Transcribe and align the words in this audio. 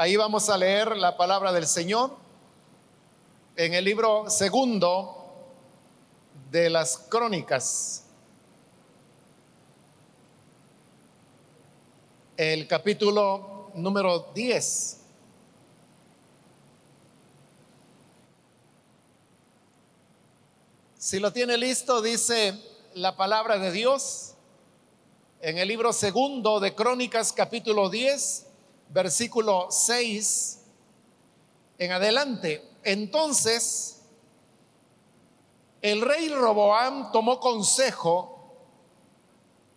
Ahí 0.00 0.16
vamos 0.16 0.48
a 0.48 0.56
leer 0.56 0.96
la 0.96 1.14
palabra 1.14 1.52
del 1.52 1.66
Señor 1.66 2.16
en 3.54 3.74
el 3.74 3.84
libro 3.84 4.30
segundo 4.30 5.14
de 6.50 6.70
las 6.70 6.96
crónicas, 6.96 8.04
el 12.38 12.66
capítulo 12.66 13.72
número 13.74 14.30
10. 14.34 15.00
Si 20.96 21.18
lo 21.18 21.30
tiene 21.30 21.58
listo, 21.58 22.00
dice 22.00 22.58
la 22.94 23.16
palabra 23.16 23.58
de 23.58 23.70
Dios 23.70 24.32
en 25.42 25.58
el 25.58 25.68
libro 25.68 25.92
segundo 25.92 26.58
de 26.58 26.74
Crónicas, 26.74 27.34
capítulo 27.34 27.90
10 27.90 28.46
versículo 28.90 29.68
6 29.70 30.60
en 31.78 31.92
adelante. 31.92 32.68
Entonces, 32.82 34.02
el 35.82 36.02
rey 36.02 36.28
Roboam 36.28 37.10
tomó 37.12 37.40
consejo 37.40 38.36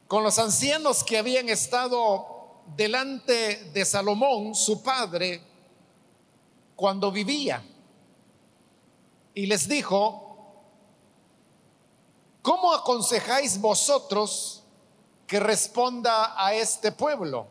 con 0.07 0.23
los 0.23 0.37
ancianos 0.37 1.03
que 1.03 1.17
habían 1.17 1.49
estado 1.49 2.61
delante 2.75 3.71
de 3.71 3.85
Salomón, 3.85 4.53
su 4.53 4.83
padre, 4.83 5.41
cuando 6.75 7.11
vivía. 7.11 7.63
Y 9.33 9.45
les 9.45 9.67
dijo, 9.67 10.37
¿cómo 12.41 12.73
aconsejáis 12.73 13.59
vosotros 13.59 14.63
que 15.25 15.39
responda 15.39 16.33
a 16.37 16.53
este 16.53 16.91
pueblo? 16.91 17.47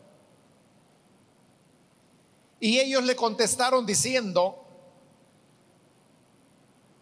Y 2.63 2.79
ellos 2.79 3.03
le 3.03 3.17
contestaron 3.17 3.85
diciendo, 3.85 4.65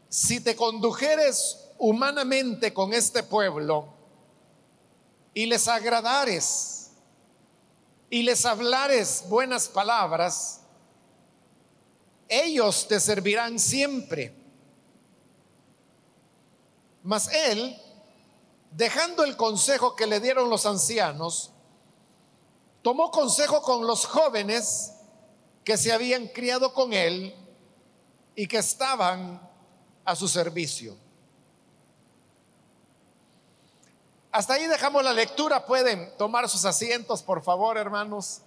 si 0.08 0.40
te 0.40 0.56
condujeres 0.56 1.68
humanamente 1.76 2.72
con 2.72 2.94
este 2.94 3.22
pueblo 3.22 3.92
y 5.34 5.44
les 5.44 5.68
agradares 5.68 6.92
y 8.08 8.22
les 8.22 8.46
hablares 8.46 9.26
buenas 9.28 9.68
palabras, 9.68 10.62
ellos 12.26 12.88
te 12.88 12.98
servirán 12.98 13.58
siempre. 13.58 14.34
Mas 17.02 17.30
él, 17.34 17.78
dejando 18.70 19.24
el 19.24 19.36
consejo 19.36 19.94
que 19.94 20.06
le 20.06 20.20
dieron 20.20 20.48
los 20.48 20.64
ancianos, 20.64 21.50
tomó 22.80 23.10
consejo 23.10 23.60
con 23.60 23.86
los 23.86 24.06
jóvenes 24.06 24.94
que 25.64 25.76
se 25.76 25.92
habían 25.92 26.26
criado 26.28 26.72
con 26.72 26.92
él 26.92 27.34
y 28.34 28.46
que 28.46 28.58
estaban 28.58 29.40
a 30.04 30.16
su 30.16 30.28
servicio. 30.28 30.96
Hasta 34.32 34.54
ahí 34.54 34.66
dejamos 34.66 35.02
la 35.02 35.12
lectura. 35.12 35.66
Pueden 35.66 36.16
tomar 36.16 36.48
sus 36.48 36.64
asientos, 36.64 37.22
por 37.22 37.42
favor, 37.42 37.76
hermanos. 37.76 38.42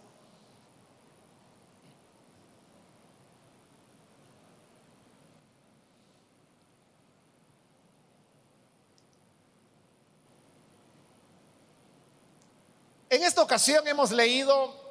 En 13.10 13.22
esta 13.22 13.44
ocasión 13.44 13.88
hemos 13.88 14.12
leído 14.12 14.83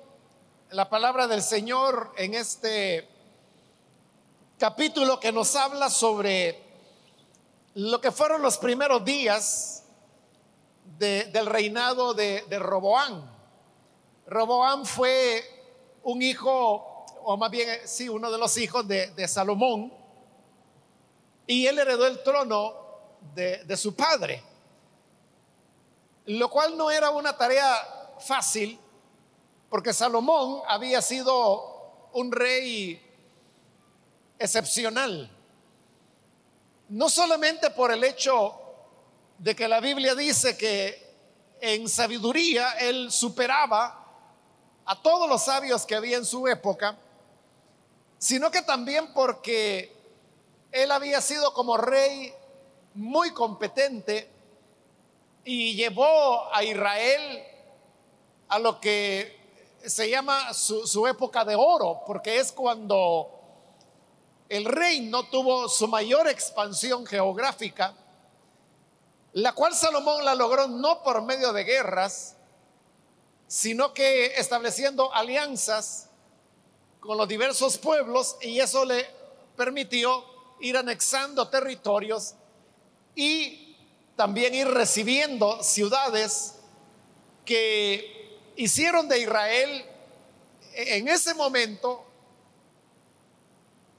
la 0.73 0.89
palabra 0.89 1.27
del 1.27 1.42
Señor 1.42 2.15
en 2.17 2.33
este 2.33 3.06
capítulo 4.59 5.20
que 5.20 5.31
nos 5.31 5.55
habla 5.55 5.91
sobre 5.91 6.62
lo 7.75 8.01
que 8.01 8.11
fueron 8.11 8.41
los 8.41 8.56
primeros 8.56 9.05
días 9.05 9.85
del 10.98 11.45
reinado 11.47 12.14
de, 12.14 12.45
de 12.48 12.58
Roboán. 12.58 13.30
Roboán 14.27 14.86
fue 14.86 15.45
un 16.05 16.23
hijo, 16.23 17.05
o 17.23 17.36
más 17.36 17.51
bien, 17.51 17.68
sí, 17.85 18.08
uno 18.08 18.30
de 18.30 18.39
los 18.39 18.57
hijos 18.57 18.89
de, 18.89 19.29
Salomón, 19.29 19.92
y 21.47 21.67
él 21.67 21.79
heredó 21.79 22.07
el 22.07 22.23
trono 22.23 22.74
de 23.35 23.77
su 23.77 23.95
padre, 23.95 24.42
lo 26.27 26.48
cual 26.48 26.79
no 26.79 26.91
era 26.91 27.11
una 27.11 27.36
tarea 27.36 28.17
fácil 28.20 28.79
porque 29.73 29.95
Salomón 29.95 30.61
había 30.69 31.01
sido 31.01 32.11
un 32.13 32.31
rey 32.31 33.01
excepcional. 34.39 35.31
No 36.91 37.09
solamente 37.09 37.71
por 37.71 37.91
el 37.91 38.05
hecho 38.05 38.55
de 39.39 39.57
que 39.57 39.67
la 39.69 39.81
Biblia 39.81 40.15
dice 40.15 40.59
que 40.59 41.15
en 41.59 41.89
sabiduría 41.89 42.73
él 42.81 43.11
superaba 43.11 44.07
a 44.85 45.01
todos 45.01 45.27
los 45.27 45.43
sabios 45.43 45.87
que 45.87 45.95
había 45.95 46.19
en 46.19 46.27
su 46.27 46.47
época, 46.47 46.99
sino 48.19 48.51
que 48.51 48.61
también 48.61 49.15
porque 49.15 49.91
él 50.71 50.91
había 50.91 51.23
sido 51.23 51.55
como 51.55 51.79
rey 51.79 52.31
muy 52.93 53.31
competente 53.31 54.29
y 55.47 55.75
llevó 55.77 56.55
a 56.55 56.63
Israel 56.63 57.43
a 58.51 58.59
lo 58.59 58.79
que 58.79 59.41
se 59.85 60.09
llama 60.09 60.55
su, 60.55 61.07
época 61.07 61.45
de 61.45 61.55
oro, 61.57 62.03
porque 62.07 62.39
es 62.39 62.53
cuando 62.53 63.31
el 64.48 64.65
reino 64.65 65.25
tuvo 65.25 65.69
su 65.69 65.89
mayor 65.89 66.29
expansión 66.29 67.07
geográfica, 67.07 67.95
la 69.33 69.53
cual 69.53 69.75
Salomón 69.75 70.25
la 70.25 70.35
logró 70.35 70.69
no 70.69 71.03
por 71.03 71.23
medio 71.23 71.53
de 71.53 71.65
guerras, 71.65 72.37
sino 73.47 73.92
que 73.92 74.27
estableciendo 74.37 75.13
alianzas 75.13 76.09
con 77.01 77.17
los 77.19 77.27
diversos 77.27 77.79
pueblos 77.79 78.37
y 78.41 78.61
eso 78.61 78.85
le 78.85 79.07
permitió 79.57 80.25
ir 80.61 80.77
anexando 80.77 81.48
territorios 81.48 82.35
y 83.15 83.77
también 84.17 84.55
ir 84.55 84.69
recibiendo 84.69 85.63
ciudades 85.63 86.57
que 87.45 88.22
hicieron 88.62 89.08
de 89.08 89.18
Israel 89.18 89.84
en 90.74 91.08
ese 91.08 91.34
momento 91.34 92.05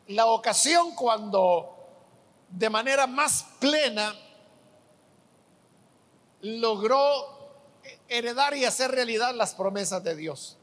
la 0.07 0.25
ocasión 0.27 0.95
cuando 0.95 1.75
de 2.49 2.69
manera 2.69 3.05
más 3.05 3.45
plena 3.59 4.15
logró 6.41 7.01
heredar 8.07 8.55
y 8.55 8.63
hacer 8.63 8.91
realidad 8.91 9.35
las 9.35 9.53
promesas 9.53 10.01
de 10.01 10.15
Dios. 10.15 10.57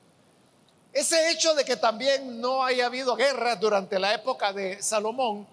Ese 0.94 1.30
hecho 1.30 1.54
de 1.54 1.64
que 1.64 1.76
también 1.76 2.40
no 2.40 2.64
haya 2.64 2.86
habido 2.86 3.16
guerra 3.16 3.56
durante 3.56 3.98
la 3.98 4.14
época 4.14 4.54
de 4.54 4.82
Salomón 4.82 5.46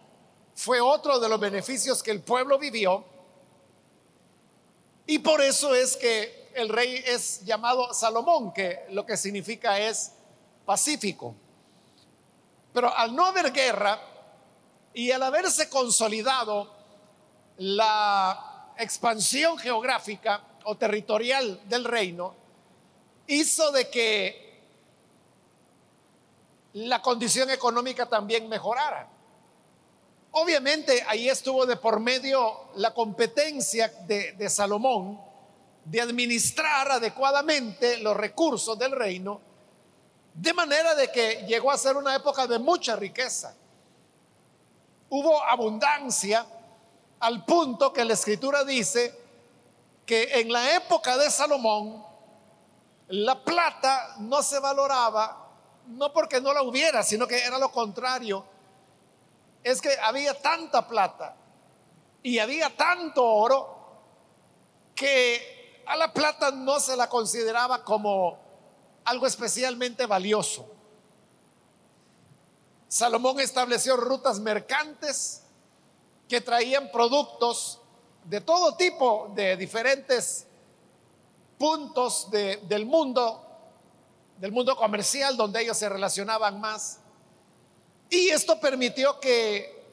fue 0.56 0.80
otro 0.80 1.20
de 1.20 1.28
los 1.28 1.40
beneficios 1.40 2.02
que 2.02 2.12
el 2.12 2.22
pueblo 2.22 2.58
vivió. 2.58 3.04
Y 5.06 5.20
por 5.20 5.42
eso 5.42 5.76
es 5.76 5.98
que 5.98 6.37
el 6.58 6.70
rey 6.70 7.04
es 7.06 7.46
llamado 7.46 7.94
Salomón, 7.94 8.52
que 8.52 8.86
lo 8.90 9.06
que 9.06 9.16
significa 9.16 9.80
es 9.80 10.14
pacífico. 10.66 11.36
Pero 12.74 12.94
al 12.96 13.16
no 13.16 13.26
haber 13.26 13.52
guerra 13.52 14.02
y 14.94 15.12
al 15.12 15.22
haberse 15.22 15.70
consolidado 15.70 16.74
la 17.58 18.74
expansión 18.78 19.58
geográfica 19.60 20.44
o 20.66 20.76
territorial 20.76 21.62
del 21.70 21.86
reino, 21.86 22.36
hizo 23.28 23.72
de 23.72 23.90
que 23.90 24.48
la 26.74 27.04
condición 27.04 27.52
económica 27.52 28.08
también 28.08 28.50
mejorara. 28.50 29.08
Obviamente 30.32 31.04
ahí 31.08 31.30
estuvo 31.30 31.68
de 31.68 31.78
por 31.78 32.00
medio 32.00 32.70
la 32.76 32.94
competencia 32.96 33.90
de, 34.08 34.34
de 34.34 34.50
Salomón 34.50 35.27
de 35.88 36.02
administrar 36.02 36.92
adecuadamente 36.92 37.98
los 38.00 38.16
recursos 38.18 38.78
del 38.78 38.92
reino, 38.92 39.40
de 40.34 40.54
manera 40.54 40.94
de 40.96 41.10
que 41.10 41.46
llegó 41.48 41.72
a 41.72 41.78
ser 41.78 41.96
una 41.96 42.14
época 42.14 42.46
de 42.46 42.60
mucha 42.60 42.98
riqueza. 42.98 43.56
Hubo 45.10 45.42
abundancia 45.42 46.46
al 47.22 47.46
punto 47.46 47.94
que 47.94 48.04
la 48.04 48.14
escritura 48.14 48.66
dice 48.66 49.18
que 50.06 50.42
en 50.42 50.52
la 50.52 50.76
época 50.76 51.18
de 51.18 51.32
Salomón 51.32 52.06
la 53.08 53.42
plata 53.42 54.18
no 54.20 54.44
se 54.44 54.60
valoraba, 54.60 55.48
no 55.88 56.12
porque 56.12 56.42
no 56.42 56.54
la 56.54 56.64
hubiera, 56.64 57.02
sino 57.02 57.26
que 57.26 57.42
era 57.42 57.58
lo 57.58 57.72
contrario. 57.72 58.46
Es 59.64 59.80
que 59.80 59.98
había 60.04 60.34
tanta 60.34 60.86
plata 60.86 61.34
y 62.22 62.40
había 62.40 62.76
tanto 62.76 63.24
oro 63.26 63.78
que 64.94 65.57
a 65.88 65.96
la 65.96 66.12
plata 66.12 66.52
no 66.52 66.80
se 66.80 66.96
la 66.98 67.10
consideraba 67.10 67.84
como 67.84 68.38
algo 69.06 69.26
especialmente 69.26 70.06
valioso. 70.06 70.70
Salomón 72.90 73.40
estableció 73.40 73.96
rutas 73.96 74.40
mercantes 74.40 75.44
que 76.28 76.42
traían 76.42 76.92
productos 76.92 77.82
de 78.26 78.42
todo 78.42 78.76
tipo, 78.76 79.32
de 79.34 79.56
diferentes 79.56 80.46
puntos 81.58 82.30
del 82.30 82.86
mundo, 82.86 83.44
del 84.38 84.52
mundo 84.52 84.76
comercial 84.76 85.38
donde 85.38 85.62
ellos 85.62 85.78
se 85.78 85.88
relacionaban 85.88 86.60
más. 86.60 87.00
Y 88.10 88.30
esto 88.30 88.60
permitió 88.60 89.20
que 89.22 89.86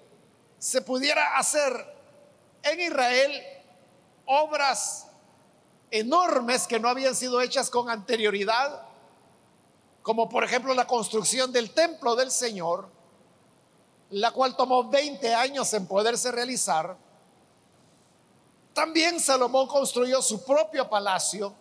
se 0.59 0.83
pudiera 0.83 1.37
hacer 1.37 1.73
en 2.65 2.81
Israel 2.81 3.43
obras 4.27 5.07
enormes 5.95 6.67
que 6.67 6.81
no 6.81 6.89
habían 6.89 7.15
sido 7.15 7.41
hechas 7.41 7.71
con 7.71 7.89
anterioridad, 7.89 8.83
como 10.03 10.29
por 10.29 10.43
ejemplo 10.43 10.75
la 10.75 10.89
construcción 10.89 11.53
del 11.53 11.71
templo 11.71 12.17
del 12.17 12.33
Señor, 12.33 12.89
la 14.11 14.33
cual 14.33 14.57
tomó 14.57 14.91
20 14.91 15.33
años 15.35 15.73
en 15.73 15.87
poderse 15.87 16.33
realizar. 16.33 16.97
También 18.73 19.21
Salomón 19.21 19.69
construyó 19.69 20.21
su 20.21 20.45
propio 20.45 20.91
palacio, 20.91 21.55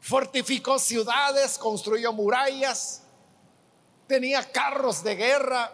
fortificó 0.00 0.78
ciudades, 0.78 1.58
construyó 1.58 2.14
murallas, 2.14 3.02
tenía 4.06 4.42
carros 4.50 5.04
de 5.04 5.16
guerra, 5.16 5.70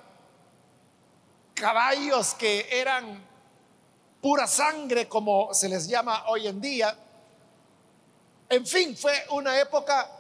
caballos 1.55 2.35
que 2.35 2.67
eran 2.69 3.25
pura 4.21 4.49
sangre, 4.49 5.09
como 5.09 5.55
se 5.55 5.69
les 5.69 5.87
llama 5.87 6.25
hoy 6.27 6.49
en 6.49 6.61
día. 6.61 6.99
En 8.49 8.67
fin, 8.67 8.97
fue 8.97 9.13
una 9.31 9.59
época 9.59 10.11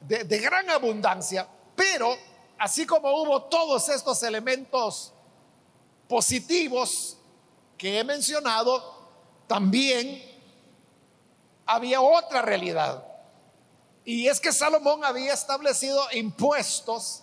de, 0.00 0.38
gran 0.38 0.68
abundancia, 0.70 1.46
pero 1.74 2.14
así 2.58 2.86
como 2.86 3.10
hubo 3.22 3.44
todos 3.44 3.88
estos 3.88 4.22
elementos 4.22 5.12
positivos 6.08 7.16
que 7.76 7.98
he 7.98 8.04
mencionado, 8.04 8.92
también 9.46 10.22
había 11.66 12.00
otra 12.00 12.42
realidad. 12.42 13.04
Y 14.04 14.28
es 14.28 14.40
que 14.40 14.52
Salomón 14.52 15.04
había 15.04 15.32
establecido 15.32 16.02
impuestos 16.12 17.22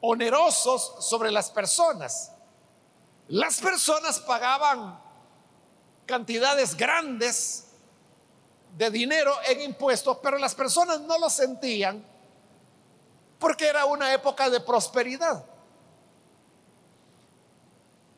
onerosos 0.00 0.94
sobre 1.00 1.30
las 1.30 1.50
personas. 1.50 2.32
Las 3.28 3.60
personas 3.60 4.18
pagaban 4.20 5.00
cantidades 6.06 6.76
grandes 6.76 7.69
de 8.76 8.90
dinero 8.90 9.32
en 9.46 9.60
impuestos, 9.62 10.18
pero 10.22 10.38
las 10.38 10.54
personas 10.54 11.00
no 11.00 11.18
lo 11.18 11.28
sentían 11.28 12.04
porque 13.38 13.66
era 13.66 13.86
una 13.86 14.12
época 14.12 14.50
de 14.50 14.60
prosperidad. 14.60 15.44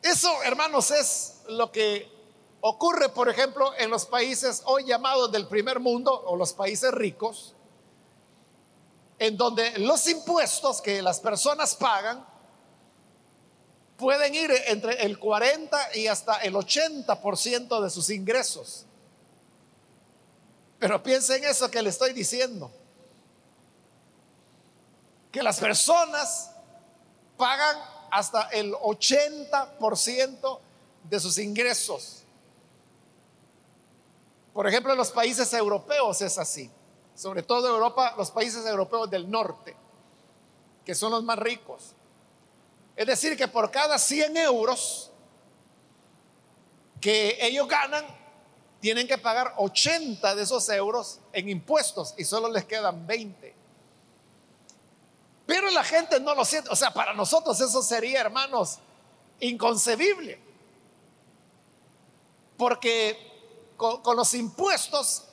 Eso, 0.01 0.43
hermanos, 0.43 0.91
es 0.91 1.41
lo 1.47 1.71
que 1.71 2.11
ocurre, 2.59 3.09
por 3.09 3.29
ejemplo, 3.29 3.73
en 3.77 3.89
los 3.89 4.05
países 4.05 4.61
hoy 4.65 4.85
llamados 4.85 5.31
del 5.31 5.47
primer 5.47 5.79
mundo 5.79 6.13
o 6.25 6.35
los 6.35 6.53
países 6.53 6.91
ricos, 6.91 7.55
en 9.17 9.37
donde 9.37 9.79
los 9.79 10.07
impuestos 10.07 10.81
que 10.81 11.01
las 11.01 11.21
personas 11.21 11.75
pagan 11.75 12.25
pueden 13.95 14.35
ir 14.35 14.51
entre 14.67 15.01
el 15.03 15.17
40 15.17 15.95
y 15.95 16.07
hasta 16.07 16.37
el 16.37 16.53
80% 16.55 17.81
de 17.81 17.89
sus 17.89 18.09
ingresos. 18.09 18.85
Pero 20.83 21.01
piensen 21.01 21.41
eso 21.45 21.71
que 21.71 21.81
le 21.81 21.91
estoy 21.91 22.11
diciendo. 22.11 22.69
Que 25.31 25.41
las 25.41 25.57
personas 25.57 26.51
pagan 27.37 27.77
hasta 28.11 28.49
el 28.49 28.73
80% 28.73 30.59
de 31.05 31.19
sus 31.21 31.37
ingresos. 31.37 32.23
Por 34.53 34.67
ejemplo, 34.67 34.91
en 34.91 34.97
los 34.97 35.09
países 35.11 35.53
europeos 35.53 36.21
es 36.21 36.37
así 36.37 36.69
sobre 37.15 37.43
todo 37.43 37.67
Europa, 37.67 38.15
los 38.17 38.31
países 38.31 38.65
europeos 38.65 39.09
del 39.09 39.31
norte, 39.31 39.77
que 40.83 40.95
son 40.95 41.11
los 41.11 41.23
más 41.23 41.37
ricos. 41.39 41.93
Es 42.95 43.07
decir, 43.07 43.37
que 43.37 43.47
por 43.47 43.71
cada 43.71 43.97
100 43.97 44.35
euros 44.35 45.11
que 46.99 47.37
ellos 47.39 47.67
ganan, 47.69 48.03
tienen 48.83 49.07
que 49.07 49.17
pagar 49.17 49.53
80 49.55 50.35
de 50.35 50.43
esos 50.43 50.67
euros 50.67 51.21
en 51.31 51.47
impuestos 51.47 52.13
y 52.17 52.25
solo 52.25 52.51
les 52.51 52.65
quedan 52.65 53.07
20. 53.07 53.55
Pero 55.45 55.71
la 55.71 55.85
gente 55.85 56.19
no 56.19 56.35
lo 56.35 56.43
siente. 56.43 56.69
O 56.69 56.75
sea, 56.75 56.91
para 56.91 57.13
nosotros 57.13 57.61
eso 57.61 57.81
sería, 57.81 58.19
hermanos, 58.19 58.79
inconcebible. 59.39 60.37
Porque 62.57 63.71
con, 63.77 64.17
los 64.17 64.33
impuestos 64.33 65.29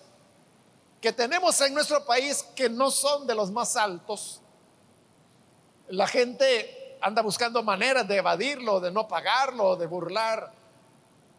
que 1.00 1.12
tenemos 1.12 1.60
en 1.60 1.74
nuestro 1.74 2.06
país 2.06 2.44
que 2.54 2.68
no 2.68 2.92
son 2.92 3.26
de 3.26 3.34
los 3.34 3.50
más 3.50 3.74
altos, 3.74 4.40
la 5.88 6.06
gente 6.06 6.98
anda 7.00 7.20
buscando 7.20 7.64
maneras 7.64 8.06
de 8.06 8.18
evadirlo, 8.18 8.78
de 8.78 8.92
no 8.92 9.08
pagarlo, 9.08 9.74
de 9.74 9.86
burlar 9.86 10.52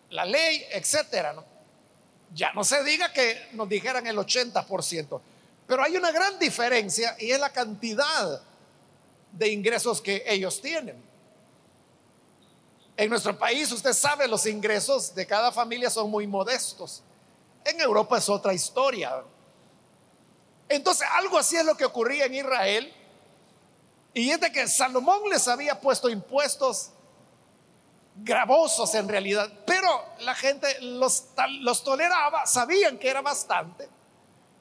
la 0.10 0.26
ley, 0.26 0.66
etcétera. 0.74 1.46
Ya 2.34 2.54
no 2.54 2.64
se 2.64 2.84
diga 2.84 3.12
que 3.12 3.50
nos 3.54 3.68
dijeran 3.68 4.08
el 4.08 4.18
80%, 4.18 5.22
pero 5.68 5.84
hay 5.84 5.98
una 5.98 6.12
gran 6.12 6.40
diferencia 6.40 7.16
y 7.20 7.32
es 7.32 7.40
la 7.40 7.52
cantidad 7.52 8.42
de 9.32 9.50
ingresos 9.50 10.02
que 10.02 10.24
ellos 10.26 10.62
tienen. 10.62 11.02
En 12.96 13.10
nuestro 13.10 13.38
país, 13.38 13.72
usted 13.72 13.94
sabe, 13.94 14.28
los 14.28 14.46
ingresos 14.46 15.16
de 15.16 15.26
cada 15.26 15.52
familia 15.52 15.90
son 15.90 16.10
muy 16.10 16.28
modestos. 16.28 17.02
En 17.66 17.80
Europa 17.80 18.18
es 18.18 18.30
otra 18.30 18.54
historia. 18.54 19.24
Entonces, 20.70 21.08
algo 21.14 21.38
así 21.38 21.56
es 21.56 21.66
lo 21.66 21.76
que 21.76 21.86
ocurría 21.86 22.26
en 22.26 22.36
Israel. 22.36 22.94
Y 24.14 24.30
es 24.30 24.40
de 24.40 24.52
que 24.52 24.68
Salomón 24.68 25.22
les 25.30 25.48
había 25.48 25.80
puesto 25.80 26.10
impuestos 26.10 26.92
gravosos 28.16 28.94
en 28.96 29.08
realidad, 29.08 29.50
pero 29.66 29.88
la 30.20 30.36
gente 30.36 30.80
los, 30.82 31.26
los 31.62 31.84
toleraba, 31.84 32.46
sabían 32.46 32.98
que 32.98 33.10
era 33.10 33.22
bastante, 33.22 33.90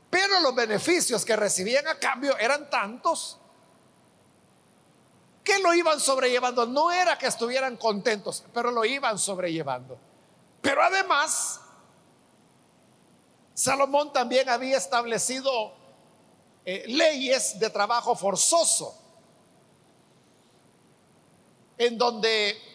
pero 0.08 0.40
los 0.40 0.54
beneficios 0.54 1.24
que 1.24 1.36
recibían 1.36 1.86
a 1.86 1.98
cambio 1.98 2.36
eran 2.38 2.68
tantos 2.70 3.38
que 5.44 5.58
lo 5.58 5.74
iban 5.74 5.98
sobrellevando. 6.00 6.66
No 6.66 6.92
era 6.92 7.16
que 7.18 7.26
estuvieran 7.26 7.76
contentos, 7.76 8.44
pero 8.52 8.70
lo 8.70 8.84
iban 8.84 9.18
sobrellevando. 9.18 9.98
Pero 10.60 10.82
además, 10.82 11.60
Salomón 13.54 14.12
también 14.12 14.48
había 14.48 14.76
establecido 14.76 15.74
eh, 16.64 16.84
leyes 16.86 17.58
de 17.58 17.70
trabajo 17.70 18.14
forzoso, 18.14 18.96
en 21.78 21.96
donde 21.96 22.69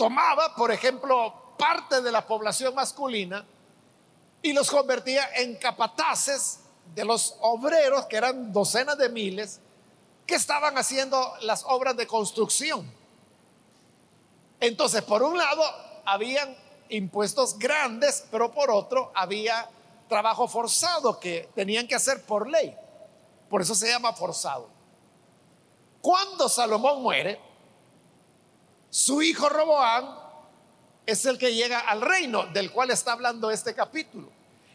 tomaba, 0.00 0.54
por 0.54 0.70
ejemplo, 0.70 1.54
parte 1.58 2.00
de 2.00 2.10
la 2.10 2.26
población 2.26 2.74
masculina 2.74 3.44
y 4.40 4.54
los 4.54 4.70
convertía 4.70 5.28
en 5.36 5.56
capataces 5.56 6.60
de 6.94 7.04
los 7.04 7.36
obreros, 7.42 8.06
que 8.06 8.16
eran 8.16 8.50
docenas 8.50 8.96
de 8.96 9.10
miles, 9.10 9.60
que 10.26 10.36
estaban 10.36 10.78
haciendo 10.78 11.34
las 11.42 11.64
obras 11.66 11.98
de 11.98 12.06
construcción. 12.06 12.90
Entonces, 14.58 15.02
por 15.02 15.22
un 15.22 15.36
lado, 15.36 15.62
habían 16.06 16.56
impuestos 16.88 17.58
grandes, 17.58 18.24
pero 18.30 18.50
por 18.52 18.70
otro, 18.70 19.12
había 19.14 19.68
trabajo 20.08 20.48
forzado 20.48 21.20
que 21.20 21.50
tenían 21.54 21.86
que 21.86 21.94
hacer 21.94 22.22
por 22.24 22.48
ley. 22.48 22.74
Por 23.50 23.60
eso 23.60 23.74
se 23.74 23.90
llama 23.90 24.14
forzado. 24.14 24.66
Cuando 26.00 26.48
Salomón 26.48 27.02
muere, 27.02 27.49
su 28.90 29.22
hijo 29.22 29.48
Roboán 29.48 30.18
es 31.06 31.24
el 31.24 31.38
que 31.38 31.54
llega 31.54 31.80
al 31.80 32.00
reino 32.00 32.46
del 32.46 32.72
cual 32.72 32.90
está 32.90 33.12
hablando 33.12 33.50
este 33.50 33.74
capítulo. 33.74 34.30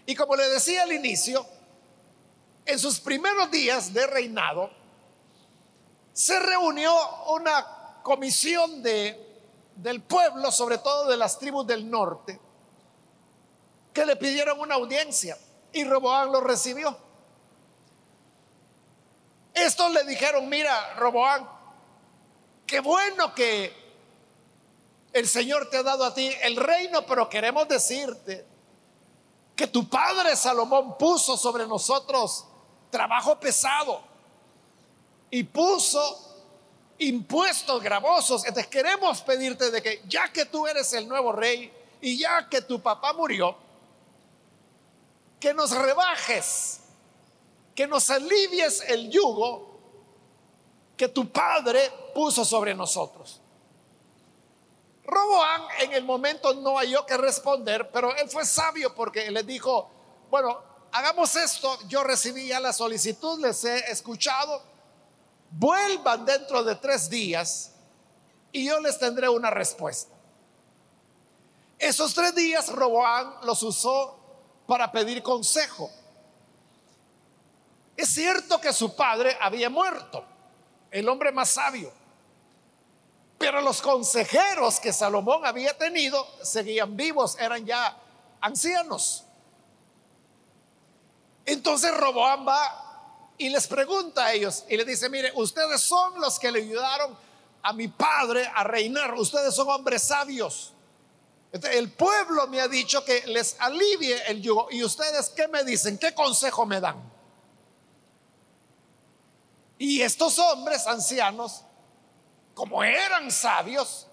Y 0.06 0.16
como 0.16 0.36
le 0.36 0.48
decía 0.50 0.84
al 0.84 0.94
inicio, 0.94 1.46
en 2.66 2.80
sus 2.80 3.00
primeros 3.00 3.52
días 3.52 3.94
de 3.94 4.08
reinado, 4.08 4.72
se 6.14 6.40
reunió 6.40 6.94
una 7.34 8.00
comisión 8.02 8.82
de, 8.82 9.42
del 9.76 10.02
pueblo, 10.02 10.52
sobre 10.52 10.78
todo 10.78 11.10
de 11.10 11.18
las 11.18 11.38
tribus 11.38 11.68
del 11.68 11.90
norte, 11.90 12.40
que 13.94 14.06
le 14.06 14.16
pidieron 14.16 14.60
una 14.60 14.76
audiencia 14.76 15.38
y 15.74 15.84
Roboán 15.84 16.32
lo 16.32 16.42
recibió. 16.42 16.98
Estos 19.54 19.92
le 19.92 20.04
dijeron, 20.04 20.48
mira, 20.48 20.96
Roboán, 20.96 21.50
qué 22.66 22.80
bueno 22.80 23.34
que 23.34 23.85
el 25.16 25.30
Señor 25.30 25.70
te 25.70 25.78
ha 25.78 25.84
dado 25.84 26.04
a 26.04 26.14
ti 26.14 26.30
el 26.42 26.58
reino, 26.58 27.06
pero 27.06 27.30
queremos 27.30 27.70
decirte 27.70 28.46
que 29.56 29.66
tu 29.66 29.88
padre 29.88 30.36
Salomón 30.36 30.98
puso 30.98 31.38
sobre 31.38 31.66
nosotros 31.66 32.44
trabajo 32.90 33.40
pesado 33.40 34.02
y 35.32 35.46
puso 35.46 36.44
impuestos 36.98 37.82
gravosos. 37.82 38.44
Entonces 38.44 38.68
queremos 38.68 39.22
pedirte 39.22 39.72
de 39.72 39.82
que 39.82 40.04
ya 40.06 40.34
que 40.34 40.48
tú 40.48 40.68
eres 40.68 40.92
el 40.92 41.08
nuevo 41.08 41.32
rey 41.32 41.72
y 42.02 42.18
ya 42.18 42.50
que 42.50 42.60
tu 42.60 42.82
papá 42.82 43.14
murió, 43.14 43.56
que 45.40 45.54
nos 45.54 45.72
rebajes, 45.72 46.82
que 47.74 47.88
nos 47.88 48.10
alivies 48.10 48.82
el 48.90 49.10
yugo 49.10 49.80
que 50.98 51.08
tu 51.08 51.32
padre 51.32 51.90
puso 52.14 52.44
sobre 52.44 52.76
nosotros. 52.76 53.40
Roboán 55.08 55.62
en 55.80 55.94
el 55.94 56.04
momento 56.04 56.54
no 56.56 56.78
halló 56.78 57.06
que 57.06 57.18
responder, 57.18 57.90
pero 57.92 58.16
él 58.16 58.30
fue 58.30 58.46
sabio 58.46 58.94
porque 58.96 59.30
le 59.30 59.44
dijo, 59.44 59.90
bueno, 60.30 60.62
hagamos 60.92 61.36
esto, 61.36 61.78
yo 61.88 62.04
recibí 62.04 62.48
ya 62.48 62.60
la 62.60 62.74
solicitud, 62.74 63.40
les 63.40 63.64
he 63.66 63.92
escuchado, 63.92 64.62
vuelvan 65.52 66.26
dentro 66.26 66.64
de 66.64 66.76
tres 66.76 67.10
días 67.10 67.72
y 68.52 68.66
yo 68.66 68.80
les 68.80 68.98
tendré 68.98 69.30
una 69.30 69.52
respuesta. 69.52 70.16
Esos 71.78 72.14
tres 72.14 72.34
días 72.34 72.70
Roboán 72.70 73.36
los 73.44 73.62
usó 73.62 74.18
para 74.66 74.92
pedir 74.92 75.22
consejo. 75.22 75.92
Es 77.96 78.10
cierto 78.10 78.60
que 78.60 78.74
su 78.74 78.96
padre 78.96 79.38
había 79.40 79.70
muerto, 79.70 80.26
el 80.90 81.08
hombre 81.08 81.32
más 81.32 81.50
sabio, 81.50 81.92
pero 83.38 83.62
los 83.62 83.82
consejeros 83.82 84.80
que 84.80 84.94
Salomón 84.94 85.46
había 85.46 85.78
tenido 85.78 86.26
seguían 86.42 86.96
vivos, 86.96 87.38
eran 87.40 87.66
ya 87.66 87.98
ancianos. 88.42 89.26
Entonces 91.46 91.96
Roboán 91.96 92.48
va 92.48 93.34
y 93.38 93.50
les 93.50 93.68
pregunta 93.68 94.26
a 94.26 94.34
ellos 94.34 94.66
y 94.70 94.78
le 94.78 94.86
dice, 94.86 95.10
mire, 95.10 95.32
ustedes 95.36 95.82
son 95.82 96.20
los 96.20 96.40
que 96.40 96.52
le 96.52 96.62
ayudaron 96.62 97.16
a 97.62 97.74
mi 97.74 97.88
padre 97.88 98.50
a 98.54 98.64
reinar, 98.64 99.14
ustedes 99.16 99.54
son 99.54 99.70
hombres 99.70 100.04
sabios. 100.04 100.72
el 101.52 101.92
pueblo 101.92 102.48
me 102.48 102.62
ha 102.62 102.68
dicho 102.68 103.04
que 103.04 103.26
les 103.28 103.60
alivie 103.60 104.22
el 104.28 104.42
yugo. 104.42 104.68
¿Y 104.72 104.84
ustedes 104.84 105.30
qué 105.30 105.48
me 105.48 105.64
dicen? 105.64 105.98
¿Qué 105.98 106.14
consejo 106.14 106.66
me 106.66 106.80
dan? 106.80 107.16
Y 109.78 110.02
estos 110.02 110.40
hombres 110.40 110.88
ancianos, 110.88 111.65
como 112.56 112.84
eran 112.84 113.30
sabios, 113.30 114.08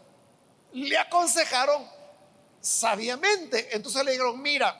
le 0.72 0.98
aconsejaron 0.98 1.88
sabiamente. 2.60 3.74
Entonces 3.74 4.04
le 4.04 4.12
dijeron, 4.12 4.42
mira, 4.42 4.78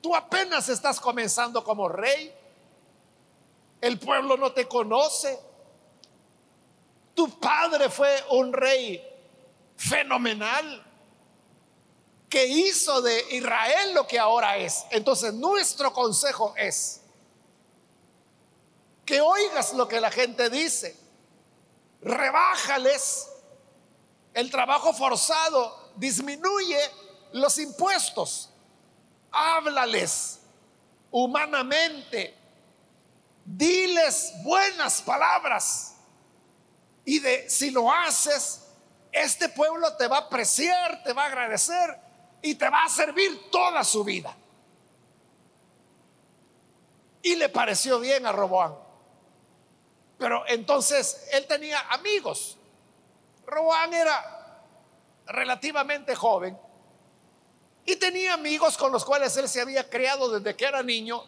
tú 0.00 0.16
apenas 0.16 0.70
estás 0.70 0.98
comenzando 0.98 1.62
como 1.62 1.86
rey 1.88 2.34
el 3.82 3.98
pueblo 3.98 4.36
no 4.36 4.52
te 4.52 4.66
conoce. 4.68 5.38
Tu 7.14 7.38
padre 7.38 7.90
fue 7.90 8.24
un 8.30 8.52
rey 8.52 9.04
fenomenal 9.76 10.86
que 12.28 12.46
hizo 12.46 13.02
de 13.02 13.36
Israel 13.36 13.92
lo 13.92 14.06
que 14.06 14.20
ahora 14.20 14.56
es. 14.56 14.84
Entonces 14.90 15.34
nuestro 15.34 15.92
consejo 15.92 16.54
es 16.56 17.02
que 19.04 19.20
oigas 19.20 19.74
lo 19.74 19.88
que 19.88 20.00
la 20.00 20.12
gente 20.12 20.48
dice, 20.48 20.96
rebájales 22.02 23.28
el 24.34 24.50
trabajo 24.50 24.92
forzado, 24.92 25.92
disminuye 25.96 26.78
los 27.32 27.58
impuestos, 27.58 28.50
háblales 29.30 30.40
humanamente 31.10 32.42
diles 33.44 34.32
buenas 34.42 35.02
palabras. 35.02 35.94
Y 37.04 37.18
de 37.18 37.48
si 37.48 37.70
lo 37.70 37.92
haces, 37.92 38.62
este 39.10 39.48
pueblo 39.48 39.96
te 39.96 40.06
va 40.06 40.18
a 40.18 40.20
apreciar, 40.20 41.02
te 41.02 41.12
va 41.12 41.24
a 41.24 41.26
agradecer 41.26 41.98
y 42.40 42.54
te 42.54 42.68
va 42.68 42.84
a 42.84 42.88
servir 42.88 43.50
toda 43.50 43.84
su 43.84 44.04
vida. 44.04 44.34
Y 47.22 47.36
le 47.36 47.48
pareció 47.48 48.00
bien 48.00 48.26
a 48.26 48.32
Roboán. 48.32 48.74
Pero 50.22 50.44
entonces 50.46 51.28
él 51.32 51.46
tenía 51.46 51.78
amigos. 51.90 52.56
Roboán 53.44 53.92
era 53.92 54.64
relativamente 55.26 56.14
joven 56.14 56.58
y 57.84 57.96
tenía 57.96 58.32
amigos 58.32 58.78
con 58.78 58.90
los 58.90 59.04
cuales 59.04 59.36
él 59.36 59.48
se 59.48 59.60
había 59.60 59.90
criado 59.90 60.30
desde 60.30 60.56
que 60.56 60.64
era 60.64 60.82
niño 60.82 61.24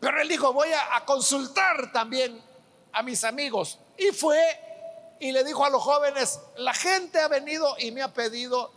pero 0.00 0.20
él 0.20 0.28
dijo, 0.28 0.52
voy 0.52 0.68
a, 0.72 1.04
consultar 1.04 1.90
también 1.92 2.42
a 2.92 3.02
mis 3.02 3.24
amigos. 3.24 3.78
Y 3.96 4.08
fue 4.08 4.38
y 5.18 5.32
le 5.32 5.42
dijo 5.44 5.64
a 5.64 5.70
los 5.70 5.82
jóvenes, 5.82 6.38
la 6.56 6.74
gente 6.74 7.18
ha 7.20 7.28
venido 7.28 7.74
y 7.78 7.90
me 7.90 8.02
ha 8.02 8.12
pedido 8.12 8.70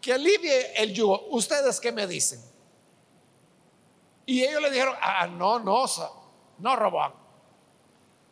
que 0.00 0.12
alivie 0.12 0.74
el 0.80 0.92
yugo. 0.92 1.26
¿Ustedes 1.30 1.80
qué 1.80 1.92
me 1.92 2.06
dicen? 2.06 2.40
Y 4.26 4.44
ellos 4.44 4.60
le 4.62 4.70
dijeron, 4.70 4.94
ah, 5.00 5.26
no, 5.26 5.58
no, 5.58 5.86
no, 6.58 6.76
Robán. 6.76 7.14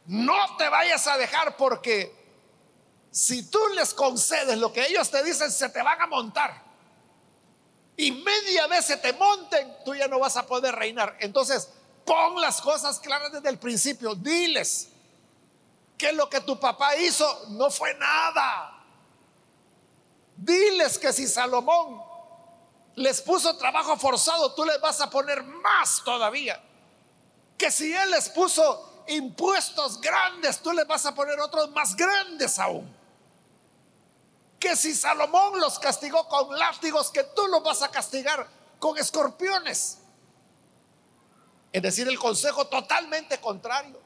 No 0.09 0.57
te 0.57 0.69
vayas 0.69 1.07
a 1.07 1.17
dejar 1.17 1.57
porque 1.57 2.13
si 3.11 3.49
tú 3.49 3.61
les 3.77 3.95
concedes 3.95 4.59
lo 4.59 4.73
que 4.73 4.87
ellos 4.87 5.11
te 5.11 5.23
dicen, 5.23 5.51
se 5.53 5.69
te 5.69 5.83
van 5.83 6.01
a 6.03 6.07
montar. 6.07 6.67
Y 7.97 8.13
media 8.13 8.67
vez 8.67 8.85
se 8.85 8.97
te 8.97 9.13
monten, 9.13 9.77
tú 9.85 9.95
ya 9.95 10.09
no 10.09 10.19
vas 10.19 10.37
a 10.37 10.47
poder 10.47 10.75
reinar. 10.75 11.17
Entonces, 11.21 11.69
Pon 12.09 12.41
las 12.41 12.63
cosas 12.63 12.99
claras 13.01 13.31
desde 13.31 13.51
el 13.51 13.59
principio. 13.59 14.15
Diles 14.15 14.89
que 15.99 16.11
lo 16.15 16.31
que 16.31 16.41
tu 16.41 16.59
papá 16.59 16.97
hizo 16.97 17.49
no 17.51 17.71
fue 17.71 17.93
nada. 17.95 18.83
Diles 20.35 20.99
que 20.99 21.13
si 21.13 21.29
Salomón 21.29 22.03
les 22.95 23.21
puso 23.21 23.59
trabajo 23.59 23.99
forzado, 23.99 24.55
tú 24.55 24.65
les 24.65 24.81
vas 24.81 25.03
a 25.03 25.11
poner 25.11 25.43
más 25.45 26.03
todavía. 26.03 26.59
Que 27.59 27.71
si 27.71 27.93
él 27.93 28.11
les 28.11 28.31
puso 28.31 28.88
impuestos 29.09 30.01
grandes, 30.01 30.61
tú 30.61 30.73
les 30.73 30.87
vas 30.87 31.05
a 31.07 31.15
poner 31.15 31.39
otros 31.41 31.71
más 31.71 31.97
grandes 31.97 32.59
aún. 32.59 32.97
Que 34.59 34.77
si 34.77 34.95
Salomón 34.95 35.61
los 35.61 35.79
castigó 35.79 36.27
con 36.29 36.59
látigos, 36.59 37.11
que 37.11 37.25
tú 37.25 37.47
los 37.47 37.63
vas 37.63 37.83
a 37.83 37.91
castigar 37.91 38.47
con 38.79 38.99
escorpiones. 38.99 39.99
Es 41.73 41.83
decir, 41.83 42.09
el 42.09 42.19
consejo 42.19 42.67
totalmente 42.67 43.41
contrario. 43.41 44.01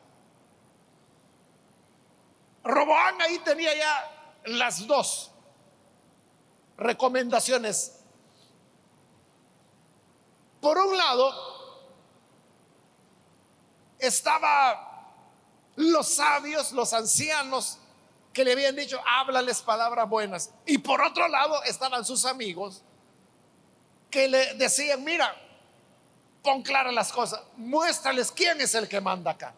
Roboán 2.65 3.21
ahí 3.23 3.39
tenía 3.41 3.75
ya 3.75 4.41
las 4.45 4.87
dos 4.87 5.31
recomendaciones. 6.77 7.99
Por 10.61 10.79
un 10.79 10.97
lado, 10.97 11.53
estaba 13.99 14.92
los 15.77 16.09
sabios, 16.09 16.73
los 16.73 16.93
ancianos, 16.93 17.79
que 18.33 18.45
le 18.45 18.53
habían 18.53 18.77
dicho, 18.77 19.01
háblales 19.07 19.61
palabras 19.63 20.09
buenas. 20.09 20.51
Y 20.67 20.79
por 20.79 21.03
otro 21.03 21.29
lado 21.29 21.63
estaban 21.65 22.05
sus 22.05 22.25
amigos, 22.25 22.83
que 24.11 24.29
le 24.29 24.55
decían, 24.55 25.03
mira, 25.05 25.35
pon 26.43 26.63
claras 26.63 26.93
las 26.93 27.13
cosas, 27.13 27.41
muéstrales 27.57 28.31
quién 28.33 28.61
es 28.61 28.75
el 28.75 28.89
que 28.89 29.01
manda 29.01 29.33
acá. 29.33 29.55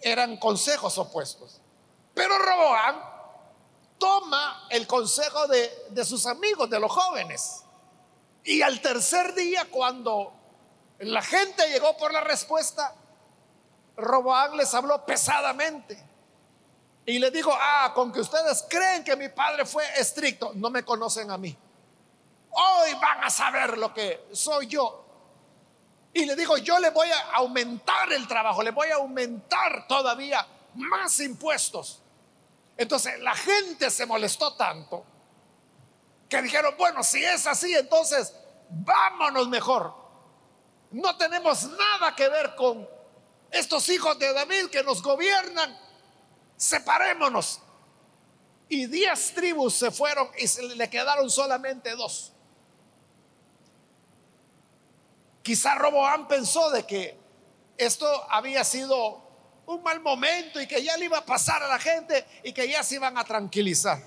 Eran 0.00 0.36
consejos 0.36 0.98
opuestos. 0.98 1.60
Pero 2.14 2.38
Roboán 2.38 3.02
toma 3.98 4.66
el 4.70 4.86
consejo 4.86 5.46
de, 5.48 5.70
de 5.90 6.04
sus 6.04 6.26
amigos, 6.26 6.68
de 6.70 6.78
los 6.78 6.92
jóvenes. 6.92 7.62
Y 8.44 8.62
al 8.62 8.80
tercer 8.80 9.34
día, 9.34 9.66
cuando 9.70 10.32
la 11.00 11.22
gente 11.22 11.68
llegó 11.68 11.96
por 11.96 12.12
la 12.12 12.20
respuesta, 12.20 12.94
Roboán 13.96 14.56
les 14.56 14.72
habló 14.74 15.04
pesadamente. 15.04 16.02
Y 17.06 17.18
le 17.18 17.30
dijo, 17.30 17.52
ah, 17.54 17.92
con 17.94 18.12
que 18.12 18.20
ustedes 18.20 18.66
creen 18.68 19.04
que 19.04 19.16
mi 19.16 19.28
padre 19.28 19.64
fue 19.64 19.84
estricto, 19.98 20.52
no 20.54 20.70
me 20.70 20.84
conocen 20.84 21.30
a 21.30 21.38
mí. 21.38 21.56
Hoy 22.50 22.94
van 22.94 23.22
a 23.22 23.30
saber 23.30 23.78
lo 23.78 23.94
que 23.94 24.26
soy 24.32 24.66
yo. 24.66 25.04
Y 26.12 26.24
le 26.24 26.34
digo, 26.34 26.56
yo 26.56 26.78
le 26.78 26.90
voy 26.90 27.08
a 27.10 27.36
aumentar 27.36 28.12
el 28.12 28.26
trabajo, 28.26 28.62
le 28.62 28.70
voy 28.70 28.88
a 28.88 28.96
aumentar 28.96 29.86
todavía 29.86 30.44
más 30.74 31.20
impuestos. 31.20 32.02
Entonces 32.76 33.20
la 33.20 33.34
gente 33.34 33.90
se 33.90 34.04
molestó 34.04 34.54
tanto 34.54 35.04
que 36.28 36.42
dijeron, 36.42 36.74
bueno, 36.76 37.04
si 37.04 37.22
es 37.24 37.46
así, 37.46 37.74
entonces 37.74 38.34
vámonos 38.68 39.48
mejor. 39.48 39.94
No 40.90 41.16
tenemos 41.16 41.64
nada 41.64 42.14
que 42.16 42.28
ver 42.28 42.54
con 42.56 42.95
estos 43.50 43.88
hijos 43.88 44.18
de 44.18 44.32
David 44.32 44.66
que 44.66 44.82
nos 44.82 45.02
gobiernan. 45.02 45.78
Separémonos. 46.56 47.60
Y 48.68 48.86
diez 48.86 49.32
tribus 49.34 49.74
se 49.74 49.90
fueron 49.90 50.28
y 50.38 50.48
se 50.48 50.62
le 50.62 50.90
quedaron 50.90 51.30
solamente 51.30 51.94
dos. 51.94 52.32
Quizá 55.42 55.76
Roboán 55.76 56.26
pensó 56.26 56.70
de 56.70 56.84
que 56.84 57.16
esto 57.76 58.06
había 58.30 58.64
sido 58.64 59.22
un 59.66 59.82
mal 59.82 60.00
momento 60.00 60.60
y 60.60 60.66
que 60.66 60.82
ya 60.82 60.96
le 60.96 61.04
iba 61.04 61.18
a 61.18 61.24
pasar 61.24 61.62
a 61.62 61.68
la 61.68 61.78
gente 61.78 62.26
y 62.42 62.52
que 62.52 62.68
ya 62.68 62.82
se 62.82 62.96
iban 62.96 63.16
a 63.16 63.24
tranquilizar. 63.24 64.02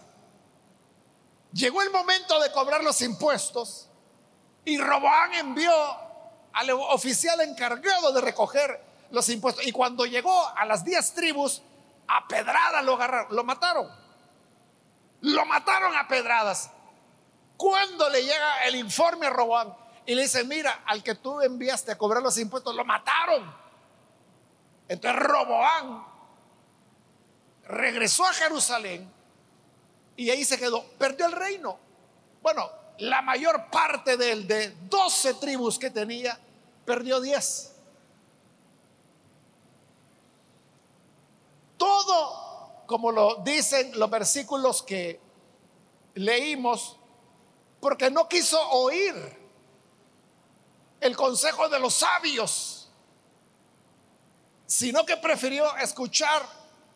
Llegó 1.53 1.81
el 1.81 1.91
momento 1.91 2.39
de 2.41 2.51
cobrar 2.51 2.83
los 2.83 3.01
impuestos 3.01 3.89
y 4.65 4.77
Roboán 4.77 5.33
envió 5.33 5.71
al 6.53 6.69
oficial 6.71 7.39
encargado 7.41 8.11
de 8.11 8.21
recoger 8.21 8.88
los 9.11 9.29
impuestos. 9.29 9.65
Y 9.65 9.71
cuando 9.71 10.05
llegó 10.05 10.47
a 10.55 10.65
las 10.65 10.83
diez 10.83 11.13
tribus, 11.13 11.61
a 12.07 12.27
pedradas 12.27 12.83
lo 12.83 12.95
agarraron, 12.95 13.35
lo 13.35 13.43
mataron. 13.43 13.89
Lo 15.21 15.45
mataron 15.45 15.95
a 15.95 16.07
pedradas. 16.07 16.71
Cuando 17.57 18.09
le 18.09 18.23
llega 18.23 18.65
el 18.65 18.75
informe 18.75 19.27
a 19.27 19.29
Roboán 19.29 19.75
y 20.05 20.15
le 20.15 20.23
dice, 20.23 20.43
mira, 20.43 20.83
al 20.85 21.03
que 21.03 21.15
tú 21.15 21.41
enviaste 21.41 21.91
a 21.91 21.97
cobrar 21.97 22.23
los 22.23 22.37
impuestos, 22.37 22.73
lo 22.73 22.85
mataron. 22.85 23.53
Entonces 24.87 25.21
Roboán 25.21 26.05
regresó 27.65 28.25
a 28.25 28.33
Jerusalén 28.33 29.11
y 30.15 30.29
ahí 30.29 30.43
se 30.43 30.57
quedó. 30.57 30.83
Perdió 30.97 31.25
el 31.25 31.33
reino. 31.33 31.77
Bueno, 32.41 32.69
la 32.99 33.21
mayor 33.21 33.69
parte 33.69 34.17
de 34.17 34.31
él, 34.31 34.47
de 34.47 34.69
12 34.89 35.35
tribus 35.35 35.77
que 35.77 35.89
tenía, 35.89 36.39
perdió 36.85 37.21
10. 37.21 37.75
Todo, 41.79 42.83
como 42.85 43.11
lo 43.11 43.37
dicen 43.37 43.97
los 43.97 44.09
versículos 44.09 44.83
que 44.83 45.19
leímos, 46.13 46.99
porque 47.79 48.11
no 48.11 48.27
quiso 48.27 48.61
oír 48.69 49.15
el 50.99 51.15
consejo 51.15 51.69
de 51.69 51.79
los 51.79 51.93
sabios, 51.93 52.91
sino 54.65 55.05
que 55.05 55.17
prefirió 55.17 55.75
escuchar 55.77 56.45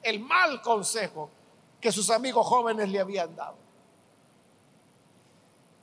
el 0.01 0.19
mal 0.19 0.61
consejo 0.61 1.31
que 1.79 1.91
sus 1.91 2.09
amigos 2.09 2.45
jóvenes 2.45 2.89
le 2.89 2.99
habían 2.99 3.35
dado. 3.35 3.55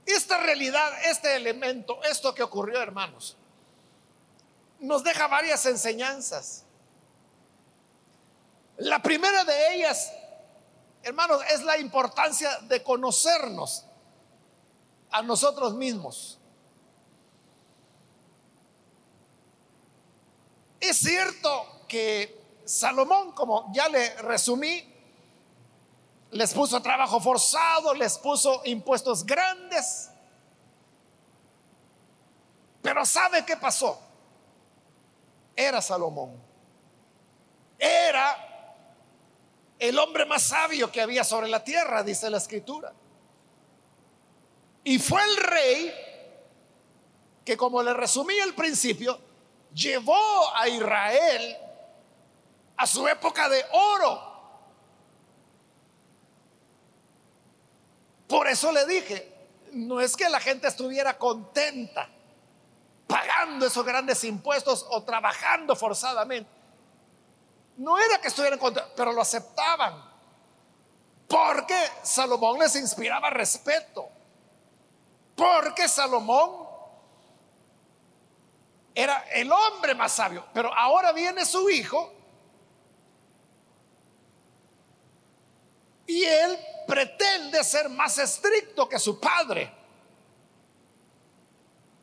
Esta 0.04 0.38
realidad, 0.38 0.92
este 1.04 1.37
elemento, 1.37 2.02
esto 2.04 2.35
que 2.35 2.42
ocurrió, 2.42 2.83
hermanos, 2.83 3.37
nos 4.80 5.02
deja 5.02 5.26
varias 5.28 5.64
enseñanzas. 5.66 6.66
La 8.80 9.02
primera 9.02 9.44
de 9.44 9.75
ellas, 9.75 10.10
hermanos, 11.02 11.42
es 11.52 11.62
la 11.62 11.76
importancia 11.76 12.60
de 12.62 12.82
conocernos 12.82 13.84
a 15.10 15.20
nosotros 15.20 15.75
mismos. 15.75 16.38
Es 20.80 20.96
cierto 20.96 21.84
que 21.88 22.40
Salomón, 22.64 23.32
como 23.32 23.70
ya 23.75 23.87
le 23.90 24.14
resumí, 24.22 24.82
les 26.30 26.54
puso 26.54 26.80
trabajo 26.80 27.20
forzado, 27.20 27.92
les 27.92 28.16
puso 28.16 28.62
impuestos 28.64 29.26
grandes. 29.26 30.08
Pero 32.80 33.04
¿sabe 33.04 33.44
qué 33.44 33.58
pasó? 33.58 34.00
Era 35.54 35.82
Salomón. 35.82 36.40
Era 37.78 38.46
el 39.80 39.99
hombre 39.99 40.26
más 40.26 40.42
sabio 40.42 40.92
que 40.92 41.00
había 41.00 41.25
sobre 41.25 41.49
la 41.49 41.64
tierra, 41.64 42.02
dice 42.02 42.28
la 42.28 42.37
escritura. 42.37 42.92
Y 44.84 44.99
fue 44.99 45.25
el 45.25 45.37
rey 45.38 45.94
que, 47.44 47.56
como 47.56 47.82
le 47.82 47.94
resumí 47.94 48.38
al 48.40 48.54
principio, 48.54 49.18
llevó 49.72 50.54
a 50.54 50.68
Israel 50.68 51.56
a 52.76 52.87
su 52.87 53.08
época 53.08 53.49
de 53.49 53.64
oro. 53.72 54.30
Por 58.28 58.49
eso 58.49 58.71
le 58.73 58.84
dije, 58.84 59.32
no 59.73 60.00
es 60.00 60.14
que 60.14 60.28
la 60.28 60.40
gente 60.40 60.69
estuviera 60.69 61.16
contenta 61.16 62.08
pagando 63.06 63.66
esos 63.66 63.84
grandes 63.84 64.23
impuestos 64.25 64.86
o 64.90 65.02
trabajando 65.02 65.75
forzadamente. 65.75 66.59
No 67.80 67.97
era 67.97 68.21
que 68.21 68.28
estuvieran 68.28 68.58
contentos, 68.58 68.93
pero 68.95 69.10
lo 69.10 69.23
aceptaban. 69.23 70.04
Porque 71.26 71.75
Salomón 72.02 72.58
les 72.58 72.76
inspiraba 72.76 73.30
respeto. 73.30 74.06
Porque 75.34 75.88
Salomón 75.88 76.69
era 78.95 79.25
el 79.32 79.50
hombre 79.50 79.95
más 79.95 80.12
sabio. 80.12 80.45
Pero 80.52 80.71
ahora 80.75 81.12
viene 81.12 81.47
su 81.47 81.71
hijo 81.71 82.12
y 86.06 86.23
él 86.23 86.58
pretende 86.86 87.64
ser 87.64 87.88
más 87.88 88.19
estricto 88.19 88.86
que 88.86 88.99
su 88.99 89.19
padre. 89.19 89.73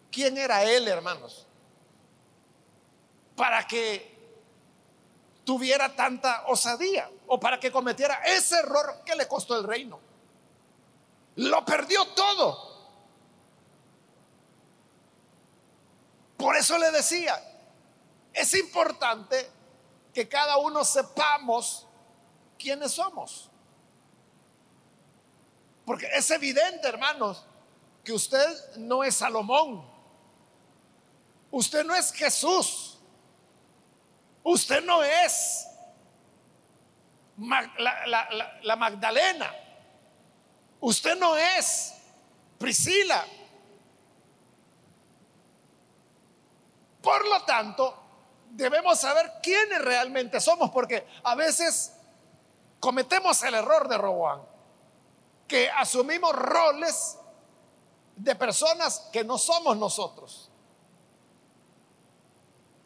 ¿Quién 0.10 0.40
era 0.40 0.64
él, 0.64 0.88
hermanos? 0.88 1.46
Para 3.36 3.68
que 3.68 4.17
tuviera 5.48 5.96
tanta 5.96 6.44
osadía 6.48 7.10
o 7.28 7.40
para 7.40 7.58
que 7.58 7.72
cometiera 7.72 8.16
ese 8.26 8.60
error 8.60 9.02
que 9.06 9.16
le 9.16 9.30
costó 9.30 9.58
el 9.58 9.64
reino. 9.64 9.98
Lo 11.38 11.64
perdió 11.64 12.06
todo. 12.08 12.76
Por 16.36 16.58
eso 16.58 16.78
le 16.78 16.92
decía, 16.92 17.42
es 18.34 18.54
importante 18.56 19.50
que 20.14 20.28
cada 20.28 20.58
uno 20.58 20.84
sepamos 20.84 21.88
quiénes 22.60 22.92
somos. 22.92 23.50
Porque 25.86 26.08
es 26.14 26.30
evidente, 26.30 26.90
hermanos, 26.90 27.46
que 28.04 28.12
usted 28.12 28.76
no 28.80 29.02
es 29.02 29.16
Salomón. 29.16 29.90
Usted 31.52 31.86
no 31.86 31.96
es 31.96 32.12
Jesús. 32.12 32.97
Usted 34.50 34.82
no 34.86 35.04
es 35.04 35.68
la, 37.38 38.76
Magdalena. 38.78 39.54
Usted 40.80 41.18
no 41.18 41.36
es 41.36 41.96
Priscila. 42.58 43.26
Por 47.02 47.28
lo 47.28 47.44
tanto, 47.44 47.94
debemos 48.52 48.98
saber 48.98 49.34
quiénes 49.44 49.82
realmente 49.82 50.40
somos, 50.40 50.72
porque 50.72 51.06
a 51.24 51.36
veces 51.36 51.98
cometemos 52.80 53.44
el 53.44 53.54
error 53.54 53.90
de 53.90 53.98
Roboán, 53.98 54.44
que 55.46 55.70
asumimos 55.70 56.34
roles 56.34 57.18
de 58.16 58.34
personas 58.34 59.10
que 59.12 59.26
no 59.26 59.38
somos 59.38 59.76
nosotros. 59.76 60.47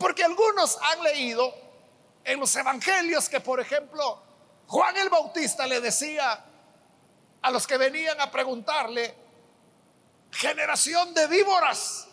Porque 0.01 0.23
algunos 0.23 0.79
han 0.81 1.03
leído 1.03 1.53
en 2.23 2.39
los 2.39 2.55
evangelios 2.55 3.29
que, 3.29 3.39
por 3.39 3.59
ejemplo, 3.59 4.19
Juan 4.65 4.97
el 4.97 5.09
Bautista 5.09 5.67
le 5.67 5.79
decía 5.79 6.43
a 7.39 7.51
los 7.51 7.67
que 7.67 7.77
venían 7.77 8.19
a 8.19 8.31
preguntarle, 8.31 9.13
generación 10.31 11.13
de 11.13 11.27
víboras, 11.27 12.07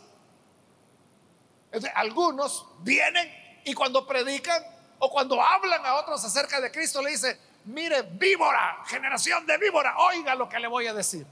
algunos 1.94 2.66
vienen 2.80 3.62
y 3.64 3.72
cuando 3.72 4.06
predican 4.06 4.62
o 4.98 5.10
cuando 5.10 5.40
hablan 5.40 5.86
a 5.86 5.94
otros 5.94 6.22
acerca 6.22 6.60
de 6.60 6.70
Cristo 6.70 7.00
le 7.00 7.12
dicen, 7.12 7.40
mire, 7.64 8.02
víbora, 8.02 8.82
generación 8.86 9.46
de 9.46 9.56
víbora, 9.56 9.96
oiga 9.96 10.34
lo 10.34 10.46
que 10.46 10.58
le 10.58 10.68
voy 10.68 10.86
a 10.88 10.92
decir. 10.92 11.26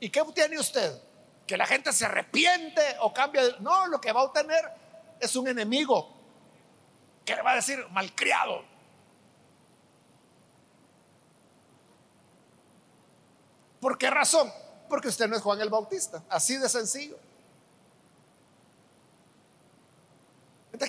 ¿Y 0.00 0.10
qué 0.10 0.24
tiene 0.34 0.58
usted? 0.58 1.00
Que 1.46 1.56
la 1.56 1.66
gente 1.66 1.92
se 1.92 2.06
arrepiente 2.06 2.96
o 3.02 3.14
cambia. 3.14 3.42
No, 3.60 3.86
lo 3.86 4.00
que 4.00 4.10
va 4.10 4.22
a 4.22 4.24
obtener 4.24 4.79
es 5.20 5.36
un 5.36 5.48
enemigo 5.48 6.08
que 7.24 7.36
le 7.36 7.42
va 7.42 7.52
a 7.52 7.56
decir 7.56 7.84
malcriado. 7.90 8.64
¿Por 13.80 13.96
qué 13.96 14.10
razón? 14.10 14.52
Porque 14.88 15.08
usted 15.08 15.28
no 15.28 15.36
es 15.36 15.42
Juan 15.42 15.60
el 15.60 15.70
Bautista, 15.70 16.22
así 16.28 16.56
de 16.56 16.68
sencillo. 16.68 17.16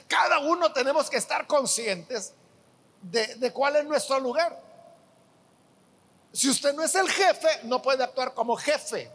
cada 0.08 0.40
uno 0.40 0.72
tenemos 0.72 1.10
que 1.10 1.18
estar 1.18 1.48
conscientes 1.48 2.34
de, 3.02 3.52
cuál 3.54 3.76
es 3.78 3.86
nuestro 3.86 4.20
lugar. 4.20 4.62
Si 6.32 6.50
usted 6.50 6.74
no 6.74 6.84
es 6.84 6.96
el 6.96 7.10
jefe, 7.10 7.48
no 7.64 7.82
puede 7.82 8.04
actuar 8.04 8.34
como 8.34 8.56
jefe. 8.56 9.12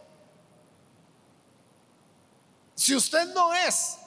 Si 2.75 2.95
usted 2.95 3.27
no 3.33 3.55
es 3.55 3.99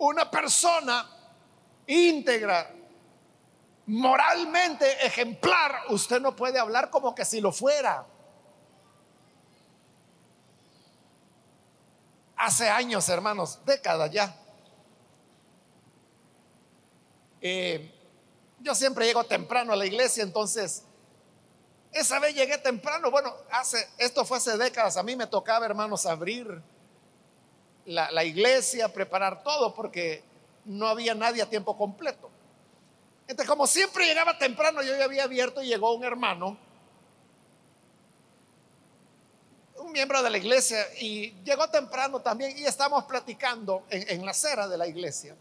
una 0.00 0.30
persona 0.30 1.08
íntegra, 1.86 2.74
moralmente 3.86 5.06
ejemplar, 5.06 5.82
usted 5.90 6.20
no 6.20 6.34
puede 6.34 6.58
hablar 6.58 6.90
como 6.90 7.14
que 7.14 7.24
si 7.24 7.40
lo 7.40 7.52
fuera. 7.52 8.06
Hace 12.36 12.68
años, 12.68 13.08
hermanos, 13.10 13.60
décadas 13.66 14.10
ya, 14.10 14.34
eh, 17.42 17.94
Yo 18.60 18.74
siempre 18.74 19.06
llego 19.06 19.24
temprano 19.24 19.72
a 19.72 19.76
la 19.76 19.86
iglesia, 19.86 20.22
entonces 20.22 20.84
esa 21.92 22.18
vez 22.20 22.34
llegué 22.34 22.58
temprano. 22.58 23.10
Bueno, 23.10 23.34
hace, 23.50 23.88
esto 23.96 24.24
fue 24.24 24.36
hace 24.36 24.56
décadas. 24.58 24.96
A 24.98 25.02
mí 25.02 25.16
me 25.16 25.26
tocaba, 25.26 25.64
hermanos, 25.64 26.04
abrir 26.04 26.62
la, 27.86 28.24
iglesia, 28.24 28.92
preparar 28.92 29.42
todo, 29.42 29.74
porque 29.74 30.22
no 30.64 30.86
había 30.86 31.14
nadie 31.14 31.42
a 31.42 31.48
tiempo 31.48 31.76
completo. 31.76 32.30
Entonces, 33.26 33.48
como 33.48 33.66
siempre 33.66 34.06
llegaba 34.06 34.38
temprano, 34.38 34.82
yo 34.82 34.96
ya 34.96 35.04
había 35.04 35.24
abierto 35.24 35.62
y 35.62 35.66
llegó 35.66 35.94
un 35.94 36.04
hermano, 36.04 36.56
un 39.76 39.92
miembro 39.92 40.22
de 40.22 40.30
la 40.30 40.38
iglesia, 40.38 40.78
y 41.00 41.32
llegó 41.42 41.68
temprano 41.68 42.20
también, 42.20 42.56
y 42.56 42.64
estábamos 42.64 43.04
platicando 43.04 43.84
en, 43.88 44.08
en 44.08 44.24
la 44.24 44.32
acera 44.32 44.68
de 44.68 44.76
la 44.76 44.86
iglesia. 44.86 45.36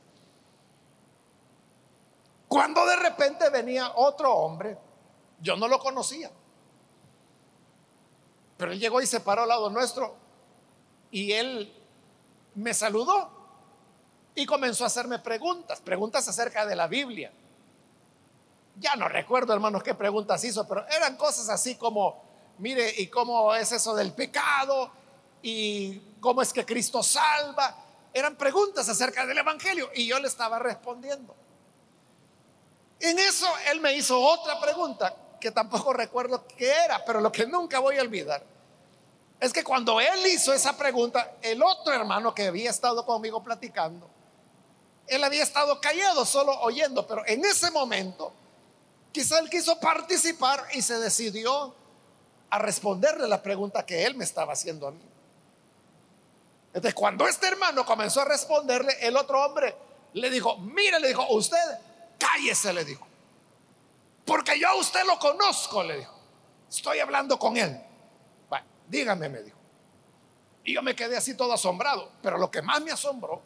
Cuando 2.48 2.86
de 2.86 2.96
repente 2.96 3.50
venía 3.50 3.92
otro 3.96 4.34
hombre, 4.34 4.78
yo 5.42 5.56
no 5.56 5.68
lo 5.68 5.80
conocía, 5.80 6.32
pero 8.58 8.72
él 8.72 8.80
llegó 8.80 9.02
y 9.02 9.06
se 9.06 9.20
paró 9.20 9.44
al 9.44 9.50
lado 9.50 9.70
nuestro, 9.70 10.16
y 11.12 11.32
él 11.32 11.79
me 12.56 12.74
saludó 12.74 13.30
y 14.36 14.46
comenzó 14.46 14.84
a 14.84 14.88
hacerme 14.88 15.20
preguntas, 15.20 15.80
preguntas 15.82 16.28
acerca 16.28 16.66
de 16.66 16.76
la 16.76 16.88
Biblia. 16.88 17.32
Ya 18.80 18.96
no 18.96 19.10
recuerdo, 19.10 19.54
hermanos, 19.54 19.84
qué 19.84 19.94
preguntas 19.94 20.44
hizo, 20.44 20.68
pero 20.68 20.88
eran 20.88 21.18
cosas 21.18 21.50
así 21.50 21.76
como, 21.76 22.24
mire, 22.60 22.94
¿y 22.98 23.08
cómo 23.08 23.54
es 23.54 23.72
eso 23.72 23.94
del 23.96 24.14
pecado? 24.14 24.92
¿Y 25.42 26.00
cómo 26.22 26.42
es 26.42 26.54
que 26.54 26.66
Cristo 26.66 27.04
salva? 27.04 27.76
Eran 28.14 28.36
preguntas 28.36 28.88
acerca 28.88 29.26
del 29.26 29.38
Evangelio 29.38 29.90
y 29.94 30.08
yo 30.08 30.20
le 30.20 30.28
estaba 30.28 30.60
respondiendo. 30.60 31.36
En 33.00 33.20
eso 33.20 33.48
él 33.72 33.82
me 33.82 33.94
hizo 33.94 34.20
otra 34.20 34.60
pregunta 34.60 35.16
que 35.40 35.52
tampoco 35.52 35.94
recuerdo 35.94 36.46
qué 36.58 36.72
era, 36.86 37.04
pero 37.06 37.22
lo 37.22 37.32
que 37.32 37.46
nunca 37.46 37.80
voy 37.80 37.98
a 37.98 38.02
olvidar 38.02 38.44
es 39.40 39.54
que 39.54 39.64
cuando 39.64 40.00
él 40.02 40.28
hizo 40.28 40.54
esa 40.54 40.76
pregunta, 40.76 41.36
el 41.42 41.64
otro 41.64 41.94
hermano 41.94 42.36
que 42.36 42.48
había 42.48 42.70
estado 42.70 43.06
conmigo 43.06 43.42
platicando, 43.42 44.10
él 45.08 45.24
había 45.24 45.44
estado 45.44 45.80
callado, 45.80 46.26
solo 46.26 46.60
oyendo, 46.62 47.08
pero 47.08 47.26
en 47.26 47.44
ese 47.46 47.72
momento, 47.72 48.34
quizá 49.12 49.40
él 49.40 49.50
quiso 49.50 49.80
participar 49.80 50.68
y 50.74 50.82
se 50.82 51.00
decidió 51.00 51.74
a 52.50 52.60
responderle 52.60 53.28
la 53.28 53.42
pregunta 53.42 53.86
que 53.86 54.06
él 54.06 54.16
me 54.16 54.24
estaba 54.24 54.54
haciendo 54.54 54.88
a 54.88 54.92
mí. 54.92 55.04
Entonces, 56.68 56.94
cuando 56.94 57.28
este 57.28 57.48
hermano 57.48 57.86
comenzó 57.86 58.22
a 58.22 58.26
responderle, 58.26 58.96
el 59.02 59.18
otro 59.18 59.44
hombre 59.44 59.76
le 60.14 60.30
dijo, 60.30 60.58
mire, 60.58 61.00
le 61.00 61.08
dijo, 61.08 61.26
usted 61.30 61.58
cállese, 62.20 62.74
le 62.74 62.86
dijo, 62.86 63.08
porque 64.26 64.60
yo 64.60 64.68
a 64.68 64.76
usted 64.76 65.04
lo 65.06 65.18
conozco, 65.18 65.82
le 65.84 66.00
dijo, 66.00 66.14
estoy 66.70 67.00
hablando 67.00 67.40
con 67.40 67.58
él. 67.58 67.89
Dígame, 68.90 69.30
me 69.30 69.44
dijo. 69.44 69.58
Y 70.64 70.74
yo 70.74 70.82
me 70.82 70.96
quedé 70.96 71.16
así 71.16 71.36
todo 71.36 71.54
asombrado, 71.54 72.12
pero 72.22 72.38
lo 72.38 72.52
que 72.52 72.62
más 72.62 72.82
me 72.82 72.92
asombró 72.92 73.42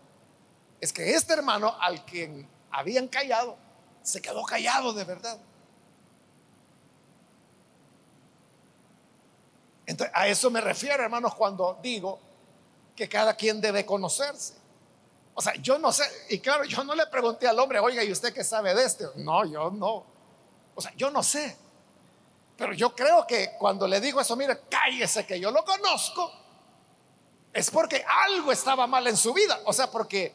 es 0.82 0.91
que 0.91 1.13
este 1.13 1.34
hermano 1.34 1.75
al 1.79 2.03
quien 2.06 2.49
habían 2.71 3.08
callado, 3.08 3.58
se 4.01 4.21
quedó 4.21 4.43
callado 4.43 4.93
de 4.93 5.03
verdad. 5.03 5.39
Entonces, 9.86 10.15
a 10.15 10.27
eso 10.27 10.49
me 10.49 10.62
refiero, 10.62 11.03
hermanos, 11.03 11.36
cuando 11.36 11.79
digo 11.82 12.19
que 12.95 13.08
cada 13.08 13.36
quien 13.36 13.60
debe 13.62 13.86
conocerse. 13.86 14.56
O 15.36 15.41
sea, 15.41 15.56
yo 15.56 15.77
no 15.77 15.91
sé, 15.91 16.03
y 16.29 16.39
claro, 16.39 16.63
yo 16.63 16.84
no 16.84 16.95
le 16.95 17.08
pregunté 17.08 17.47
al 17.47 17.60
hombre, 17.60 17.79
oiga, 17.79 18.03
¿y 18.03 18.12
usted 18.12 18.34
qué 18.34 18.43
sabe 18.43 18.73
de 18.73 18.84
esto? 18.84 19.12
No, 19.15 19.45
yo 19.45 19.71
no. 19.71 20.06
O 20.75 20.82
sea, 20.82 20.93
yo 20.95 21.10
no 21.10 21.23
sé. 21.23 21.58
Pero 22.58 22.74
yo 22.74 22.96
creo 22.96 23.26
que 23.26 23.56
cuando 23.58 23.88
le 23.88 24.00
digo 24.00 24.22
eso, 24.22 24.36
mire, 24.36 24.62
cállese 24.70 25.26
que 25.26 25.39
yo 25.39 25.52
lo 25.52 25.66
conozco, 25.66 26.32
es 27.52 27.70
porque 27.72 28.04
algo 28.26 28.52
estaba 28.52 28.88
mal 28.88 29.06
en 29.08 29.18
su 29.18 29.34
vida. 29.34 29.60
O 29.66 29.74
sea, 29.74 29.89
porque 29.89 30.34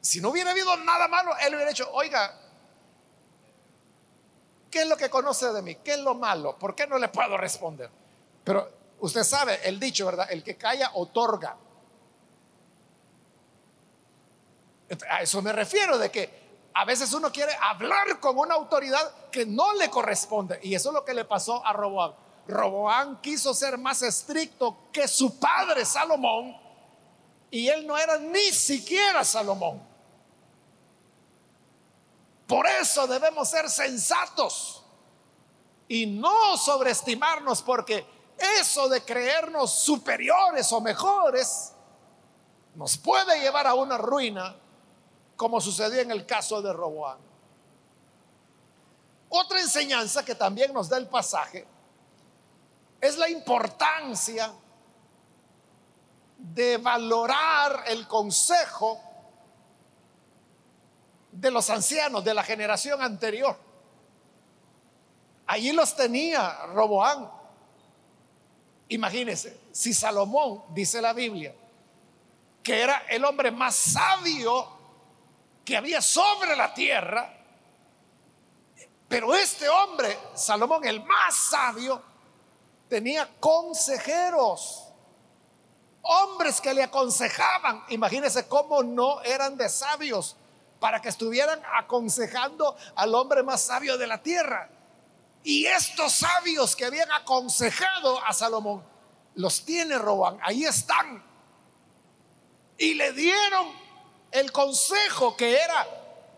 si 0.00 0.20
no 0.20 0.30
hubiera 0.30 0.50
habido 0.50 0.76
nada 0.78 1.08
malo, 1.08 1.32
él 1.38 1.54
hubiera 1.54 1.70
dicho, 1.70 1.88
oiga, 1.92 2.38
¿qué 4.70 4.82
es 4.82 4.88
lo 4.88 4.96
que 4.96 5.10
conoce 5.10 5.52
de 5.52 5.62
mí? 5.62 5.76
¿Qué 5.76 5.92
es 5.92 6.00
lo 6.00 6.14
malo? 6.14 6.58
¿Por 6.58 6.74
qué 6.74 6.86
no 6.86 6.98
le 6.98 7.08
puedo 7.08 7.36
responder? 7.36 7.90
Pero 8.44 8.70
usted 9.00 9.24
sabe 9.24 9.60
el 9.68 9.80
dicho, 9.80 10.06
¿verdad? 10.06 10.28
El 10.30 10.42
que 10.42 10.56
calla 10.56 10.90
otorga. 10.94 11.56
A 15.10 15.22
eso 15.22 15.42
me 15.42 15.52
refiero, 15.52 15.98
de 15.98 16.10
que 16.10 16.47
a 16.78 16.84
veces 16.84 17.12
uno 17.12 17.32
quiere 17.32 17.52
hablar 17.60 18.20
con 18.20 18.38
una 18.38 18.54
autoridad 18.54 19.12
que 19.32 19.44
no 19.44 19.72
le 19.72 19.90
corresponde. 19.90 20.60
Y 20.62 20.76
eso 20.76 20.90
es 20.90 20.94
lo 20.94 21.04
que 21.04 21.12
le 21.12 21.24
pasó 21.24 21.60
a 21.66 21.72
Roboán. 21.72 22.14
Roboán 22.46 23.20
quiso 23.20 23.52
ser 23.52 23.76
más 23.78 24.00
estricto 24.02 24.84
que 24.92 25.08
su 25.08 25.40
padre 25.40 25.84
Salomón 25.84 26.56
y 27.50 27.66
él 27.66 27.84
no 27.84 27.98
era 27.98 28.16
ni 28.18 28.52
siquiera 28.52 29.24
Salomón. 29.24 29.82
Por 32.46 32.64
eso 32.68 33.08
debemos 33.08 33.48
ser 33.48 33.68
sensatos 33.68 34.84
y 35.88 36.06
no 36.06 36.56
sobreestimarnos 36.56 37.60
porque 37.60 38.06
eso 38.60 38.88
de 38.88 39.02
creernos 39.02 39.72
superiores 39.72 40.70
o 40.70 40.80
mejores 40.80 41.72
nos 42.76 42.96
puede 42.96 43.40
llevar 43.40 43.66
a 43.66 43.74
una 43.74 43.98
ruina 43.98 44.54
como 45.38 45.60
sucedió 45.60 46.00
en 46.00 46.10
el 46.10 46.26
caso 46.26 46.60
de 46.60 46.72
Roboán. 46.72 47.16
Otra 49.28 49.60
enseñanza 49.60 50.24
que 50.24 50.34
también 50.34 50.72
nos 50.72 50.88
da 50.88 50.96
el 50.96 51.06
pasaje 51.06 51.64
es 53.00 53.16
la 53.16 53.30
importancia 53.30 54.52
de 56.36 56.76
valorar 56.78 57.84
el 57.86 58.08
consejo 58.08 59.00
de 61.30 61.52
los 61.52 61.70
ancianos 61.70 62.24
de 62.24 62.34
la 62.34 62.42
generación 62.42 63.00
anterior. 63.00 63.56
Allí 65.46 65.70
los 65.70 65.94
tenía 65.94 66.66
Roboán. 66.66 67.30
Imagínense, 68.88 69.56
si 69.70 69.94
Salomón, 69.94 70.64
dice 70.70 71.00
la 71.00 71.12
Biblia, 71.12 71.54
que 72.60 72.82
era 72.82 73.04
el 73.08 73.24
hombre 73.24 73.52
más 73.52 73.76
sabio 73.76 74.77
que 75.68 75.76
había 75.76 76.00
sobre 76.00 76.56
la 76.56 76.72
tierra, 76.72 77.30
pero 79.06 79.34
este 79.34 79.68
hombre, 79.68 80.18
Salomón, 80.32 80.82
el 80.86 81.04
más 81.04 81.36
sabio, 81.50 82.02
tenía 82.88 83.28
consejeros, 83.38 84.86
hombres 86.00 86.62
que 86.62 86.72
le 86.72 86.82
aconsejaban. 86.82 87.84
Imagínense 87.90 88.48
cómo 88.48 88.82
no 88.82 89.20
eran 89.20 89.58
de 89.58 89.68
sabios 89.68 90.38
para 90.80 91.02
que 91.02 91.10
estuvieran 91.10 91.60
aconsejando 91.76 92.74
al 92.96 93.14
hombre 93.14 93.42
más 93.42 93.60
sabio 93.60 93.98
de 93.98 94.06
la 94.06 94.22
tierra. 94.22 94.70
Y 95.44 95.66
estos 95.66 96.14
sabios 96.14 96.74
que 96.76 96.86
habían 96.86 97.12
aconsejado 97.12 98.24
a 98.24 98.32
Salomón, 98.32 98.82
los 99.34 99.66
tiene 99.66 99.98
Robán, 99.98 100.38
ahí 100.42 100.64
están. 100.64 101.22
Y 102.78 102.94
le 102.94 103.12
dieron 103.12 103.87
el 104.30 104.52
consejo 104.52 105.36
que 105.36 105.56
era 105.56 105.86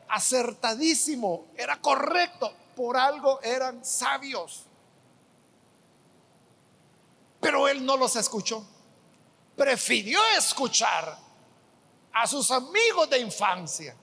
acertadísimo, 0.08 1.46
era 1.56 1.80
correcto, 1.80 2.52
por 2.76 2.96
algo 2.96 3.40
eran 3.42 3.84
sabios. 3.84 4.64
Pero 7.40 7.68
él 7.68 7.84
no 7.84 7.96
los 7.96 8.16
escuchó. 8.16 8.64
Prefirió 9.56 10.20
escuchar 10.36 11.18
a 12.12 12.26
sus 12.26 12.50
amigos 12.50 13.08
de 13.10 13.18
infancia 13.18 13.96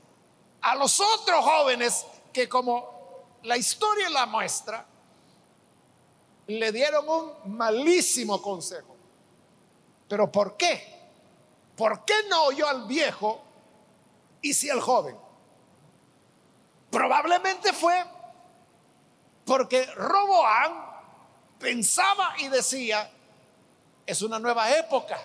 a 0.62 0.76
los 0.76 1.00
otros 1.00 1.43
jóvenes 1.43 2.06
que 2.34 2.50
como 2.50 3.38
la 3.43 3.58
historia 3.58 4.10
la 4.10 4.26
muestra, 4.26 4.86
le 6.47 6.71
dieron 6.71 7.08
un 7.08 7.58
malísimo 7.58 8.41
consejo. 8.41 8.95
¿Pero 10.08 10.32
por 10.32 10.58
qué? 10.58 10.95
¿Por 11.76 12.06
qué 12.06 12.13
no 12.30 12.45
oyó 12.45 12.67
al 12.67 12.86
viejo 12.86 13.41
y 14.41 14.54
si 14.54 14.69
al 14.69 14.82
joven? 14.82 15.17
Probablemente 16.89 17.73
fue 17.73 18.04
porque 19.45 19.86
Roboán 19.95 20.86
pensaba 21.60 22.36
y 22.38 22.47
decía, 22.50 23.10
es 24.06 24.21
una 24.21 24.39
nueva 24.39 24.71
época. 24.78 25.19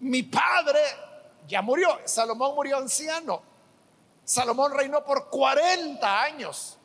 Mi 0.00 0.22
padre 0.22 0.80
ya 1.46 1.62
murió. 1.62 2.00
Salomón 2.04 2.54
murió 2.54 2.78
anciano. 2.78 3.42
Salomón 4.24 4.72
reinó 4.72 5.04
por 5.04 5.28
40 5.28 6.22
años. 6.22 6.78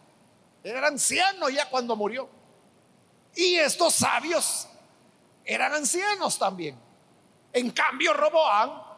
Era 0.63 0.87
anciano 0.87 1.49
ya 1.49 1.69
cuando 1.69 1.95
murió. 1.95 2.29
Y 3.35 3.55
estos 3.55 3.93
sabios 3.95 4.67
eran 5.43 5.73
ancianos 5.73 6.37
también. 6.39 6.79
En 7.51 7.71
cambio, 7.71 8.13
Roboán 8.13 8.92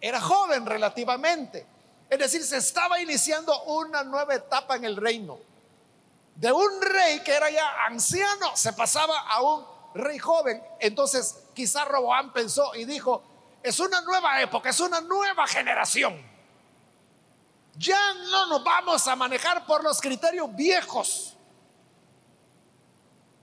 era 0.00 0.20
joven 0.20 0.66
relativamente. 0.66 1.66
Es 2.08 2.18
decir, 2.18 2.42
se 2.42 2.56
estaba 2.56 3.00
iniciando 3.00 3.62
una 3.64 4.02
nueva 4.02 4.34
etapa 4.34 4.76
en 4.76 4.84
el 4.84 4.96
reino. 4.96 5.38
De 6.34 6.50
un 6.50 6.80
rey 6.80 7.20
que 7.20 7.34
era 7.34 7.50
ya 7.50 7.84
anciano, 7.84 8.56
se 8.56 8.72
pasaba 8.72 9.18
a 9.28 9.42
un 9.42 9.64
rey 9.94 10.18
joven. 10.18 10.62
Entonces 10.78 11.36
quizá 11.54 11.84
Roboán 11.84 12.32
pensó 12.32 12.74
y 12.74 12.84
dijo, 12.84 13.22
es 13.62 13.78
una 13.78 14.00
nueva 14.00 14.40
época, 14.40 14.70
es 14.70 14.80
una 14.80 15.00
nueva 15.00 15.46
generación. 15.46 16.30
Ya 17.76 18.14
no 18.30 18.46
nos 18.46 18.64
vamos 18.64 19.06
a 19.06 19.16
manejar 19.16 19.66
por 19.66 19.84
los 19.84 20.00
criterios 20.00 20.54
viejos. 20.54 21.36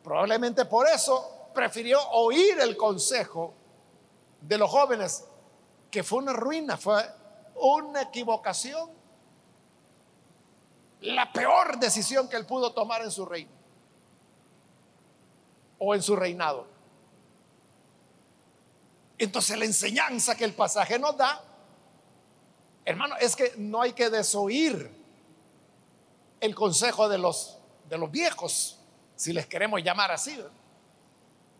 Probablemente 0.03 0.65
por 0.65 0.87
eso 0.87 1.49
prefirió 1.53 2.01
oír 2.11 2.59
el 2.59 2.75
consejo 2.77 3.53
de 4.41 4.57
los 4.57 4.69
jóvenes, 4.69 5.25
que 5.91 6.03
fue 6.03 6.19
una 6.19 6.33
ruina, 6.33 6.77
fue 6.77 7.03
una 7.55 8.03
equivocación. 8.03 8.89
La 11.01 11.31
peor 11.31 11.77
decisión 11.79 12.27
que 12.27 12.37
él 12.37 12.45
pudo 12.45 12.73
tomar 12.73 13.01
en 13.01 13.11
su 13.11 13.25
reino 13.25 13.51
o 15.79 15.93
en 15.93 16.01
su 16.01 16.15
reinado. 16.15 16.67
Entonces 19.17 19.57
la 19.57 19.65
enseñanza 19.65 20.35
que 20.35 20.45
el 20.45 20.53
pasaje 20.53 20.99
nos 20.99 21.17
da, 21.17 21.43
hermano, 22.85 23.15
es 23.19 23.35
que 23.35 23.53
no 23.57 23.81
hay 23.81 23.93
que 23.93 24.09
desoír 24.09 24.91
el 26.39 26.53
consejo 26.53 27.09
de 27.09 27.17
los, 27.17 27.57
de 27.89 27.97
los 27.97 28.11
viejos, 28.11 28.79
si 29.15 29.33
les 29.33 29.47
queremos 29.47 29.81
llamar 29.83 30.11
así. 30.11 30.39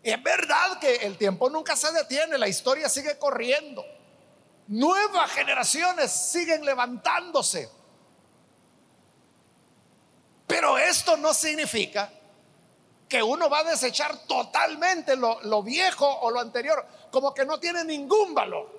Es 0.02 0.22
verdad 0.22 0.78
que 0.80 0.96
el 0.96 1.18
tiempo 1.18 1.50
nunca 1.50 1.74
se 1.74 1.92
detiene, 1.92 2.38
la 2.38 2.48
historia 2.48 2.88
sigue 2.88 3.18
corriendo. 3.18 3.84
Nuevas 4.68 5.30
generaciones 5.30 6.10
siguen 6.10 6.64
levantándose. 6.64 7.70
Pero 10.46 10.76
esto 10.78 11.16
no 11.16 11.32
significa 11.32 12.10
que 13.08 13.22
uno 13.22 13.48
va 13.48 13.60
a 13.60 13.64
desechar 13.64 14.26
totalmente 14.26 15.16
lo, 15.16 15.62
viejo 15.62 16.06
o 16.06 16.30
lo 16.30 16.40
anterior, 16.40 16.86
como 17.10 17.32
que 17.32 17.46
no 17.46 17.58
tiene 17.58 17.82
ningún 17.84 18.34
valor. 18.34 18.70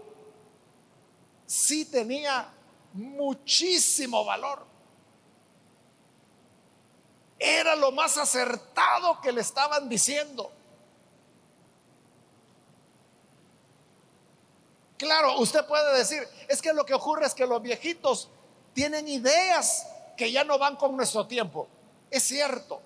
Sí 1.47 1.85
tenía 1.85 2.47
muchísimo 2.93 4.23
valor. 4.23 4.65
Era 7.39 7.75
lo 7.75 7.91
más 7.91 8.17
acertado 8.17 9.19
que 9.21 9.31
le 9.31 9.41
estaban 9.41 9.89
diciendo. 9.89 10.51
Claro, 14.99 15.39
usted 15.39 15.65
puede 15.65 15.97
decir, 15.97 16.27
es 16.49 16.61
que 16.61 16.73
lo 16.73 16.85
que 16.85 16.93
ocurre 16.93 17.25
es 17.25 17.33
que 17.33 17.47
los 17.47 17.61
viejitos 17.61 18.27
tienen 18.73 19.07
ideas 19.07 19.87
que 20.17 20.29
ya 20.29 20.43
no 20.43 20.59
van 20.59 20.75
con 20.75 20.97
nuestro 20.97 21.25
tiempo. 21.25 21.69
Es 22.11 22.23
cierto. 22.23 22.81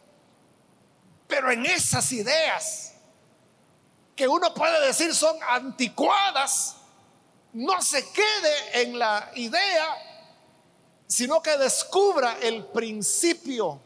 Pero 1.27 1.51
en 1.51 1.65
esas 1.65 2.11
ideas 2.11 2.93
que 4.15 4.27
uno 4.27 4.53
puede 4.53 4.85
decir 4.85 5.15
son 5.15 5.35
anticuadas, 5.41 6.75
no 7.53 7.81
se 7.81 8.07
quede 8.11 8.83
en 8.83 8.99
la 8.99 9.31
idea, 9.33 9.97
sino 11.07 11.41
que 11.41 11.57
descubra 11.57 12.37
el 12.39 12.63
principio 12.67 13.81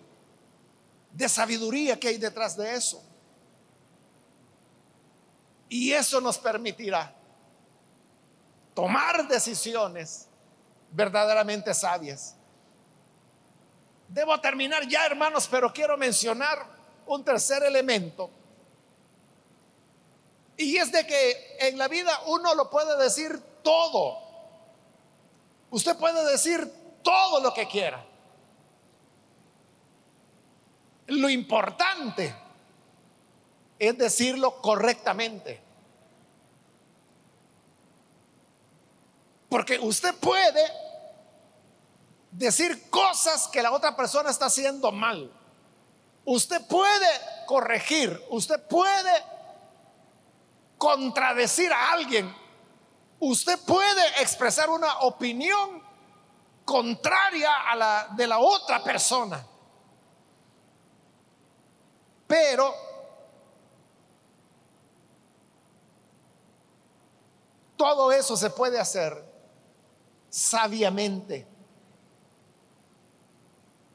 de 1.14 1.30
sabiduría 1.30 1.98
que 1.98 2.10
hay 2.10 2.18
detrás 2.18 2.58
de 2.58 2.76
eso. 2.76 3.02
Y 5.70 5.94
eso 5.94 6.20
nos 6.20 6.38
permitirá 6.38 7.17
tomar 8.78 9.28
decisiones 9.28 10.28
verdaderamente 10.92 11.74
sabias. 11.74 12.36
Debo 14.08 14.40
terminar 14.40 14.88
ya, 14.88 15.04
hermanos, 15.08 15.48
pero 15.50 15.74
quiero 15.74 15.98
mencionar 15.98 16.64
un 17.08 17.26
tercer 17.26 17.64
elemento. 17.64 18.30
Y 20.58 20.78
es 20.78 20.92
de 20.92 21.08
que 21.08 21.58
en 21.60 21.80
la 21.80 21.88
vida 21.88 22.22
uno 22.28 22.54
lo 22.54 22.70
puede 22.70 23.02
decir 23.02 23.42
todo. 23.64 24.20
Usted 25.72 25.98
puede 25.98 26.24
decir 26.32 26.72
todo 27.02 27.40
lo 27.40 27.56
que 27.56 27.68
quiera. 27.68 28.06
Lo 31.08 31.30
importante 31.30 32.32
es 33.80 33.98
decirlo 33.98 34.62
correctamente. 34.62 35.67
Porque 39.50 39.80
usted 39.80 40.14
puede 40.16 40.62
decir 42.32 42.90
cosas 42.90 43.48
que 43.48 43.62
la 43.62 43.72
otra 43.72 43.96
persona 43.96 44.30
está 44.30 44.46
haciendo 44.48 44.92
mal. 44.92 45.32
Usted 46.26 46.66
puede 46.68 47.08
corregir, 47.46 48.22
usted 48.30 48.62
puede 48.68 49.24
contradecir 50.78 51.72
a 51.72 51.94
alguien. 51.94 52.36
Usted 53.20 53.58
puede 53.66 54.22
expresar 54.22 54.70
una 54.70 55.00
opinión 55.00 55.82
contraria 56.66 57.50
a 57.72 57.76
la 57.76 58.08
de 58.16 58.28
la 58.28 58.40
otra 58.40 58.84
persona. 58.84 59.44
Pero 62.28 62.76
todo 67.78 68.12
eso 68.12 68.36
se 68.36 68.50
puede 68.50 68.80
hacer 68.80 69.27
sabiamente. 70.38 71.48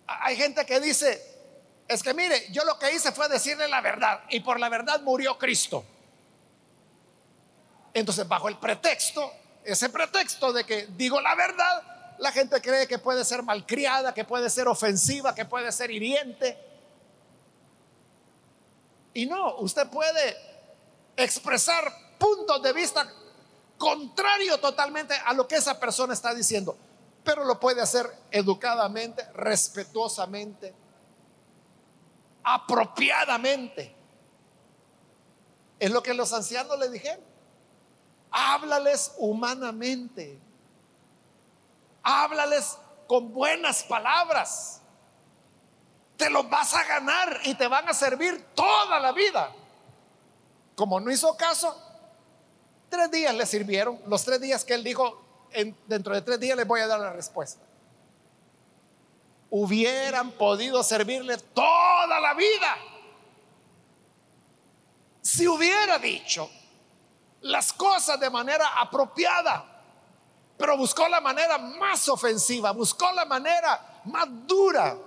Hay 0.09 0.37
gente 0.37 0.66
que 0.66 0.81
dice, 0.81 1.22
es 1.87 2.02
que 2.02 2.12
mire, 2.12 2.50
yo 2.50 2.64
lo 2.64 2.78
que 2.81 2.92
hice 2.92 3.12
fue 3.12 3.28
decirle 3.28 3.68
la 3.68 3.81
verdad 3.81 4.24
y 4.28 4.40
por 4.40 4.59
la 4.59 4.68
verdad 4.68 5.00
murió 5.02 5.38
Cristo. 5.38 5.85
Entonces, 7.94 8.26
bajo 8.26 8.48
el 8.48 8.59
pretexto, 8.59 9.33
ese 9.62 9.88
pretexto 9.90 10.52
de 10.52 10.64
que 10.64 10.88
digo 10.88 11.20
la 11.20 11.37
verdad, 11.37 12.16
la 12.18 12.33
gente 12.33 12.61
cree 12.61 12.88
que 12.88 12.98
puede 12.98 13.24
ser 13.24 13.44
malcriada, 13.44 14.12
que 14.12 14.24
puede 14.24 14.50
ser 14.50 14.66
ofensiva, 14.66 15.37
que 15.37 15.44
puede 15.44 15.70
ser 15.70 15.92
hiriente. 15.92 16.59
Y 19.14 19.26
no, 19.26 19.59
usted 19.59 19.87
puede 19.88 20.37
expresar 21.16 22.18
puntos 22.18 22.61
de 22.62 22.72
vista 22.72 23.09
contrario 23.83 24.61
totalmente 24.61 25.12
a 25.12 25.33
lo 25.33 25.49
que 25.49 25.57
esa 25.57 25.81
persona 25.81 26.14
está 26.14 26.33
diciendo, 26.33 26.79
pero 27.25 27.42
lo 27.42 27.59
puede 27.59 27.83
hacer 27.83 28.09
educadamente, 28.31 29.25
respetuosamente, 29.33 30.73
apropiadamente. 32.45 33.92
Es 35.81 35.90
lo 35.90 36.01
que 36.01 36.14
los 36.14 36.33
ancianos 36.33 36.79
le 36.79 36.90
dijeron. 36.90 37.25
Háblales 38.31 39.14
humanamente. 39.18 40.40
Háblales 42.05 42.79
con 43.09 43.33
buenas 43.33 43.83
palabras. 43.83 44.81
Te 46.16 46.31
los 46.31 46.49
vas 46.49 46.73
a 46.73 46.85
ganar 46.85 47.40
y 47.42 47.57
te 47.57 47.66
van 47.66 47.88
a 47.88 47.95
servir 47.95 48.47
toda 48.55 49.01
la 49.01 49.11
vida. 49.11 49.53
Como 50.77 51.01
no 51.01 51.11
hizo 51.11 51.37
caso, 51.37 51.91
Tres 52.92 53.11
días 53.11 53.35
le 53.35 53.46
sirvieron, 53.46 53.98
los 54.07 54.22
tres 54.22 54.38
días 54.38 54.66
que 54.66 54.74
él 54.74 54.85
dijo, 54.85 55.18
dentro 55.87 56.14
de 56.14 56.20
tres 56.20 56.38
días 56.38 56.55
les 56.59 56.66
voy 56.66 56.83
a 56.83 56.87
dar 56.87 57.00
la 57.00 57.11
respuesta. 57.11 57.64
Hubieran 59.48 60.33
podido 60.33 60.83
servirle 60.83 61.38
toda 61.38 62.20
la 62.20 62.35
vida 62.35 62.76
si 65.22 65.48
hubiera 65.48 65.98
dicho 65.98 66.50
las 67.40 67.72
cosas 67.72 68.20
de 68.20 68.28
manera 68.28 68.78
apropiada, 68.78 69.64
pero 70.59 70.76
buscó 70.76 71.09
la 71.09 71.22
manera 71.22 71.57
más 71.57 72.07
ofensiva, 72.11 72.72
buscó 72.72 73.11
la 73.12 73.24
manera 73.24 74.02
más 74.05 74.28
dura. 74.46 74.98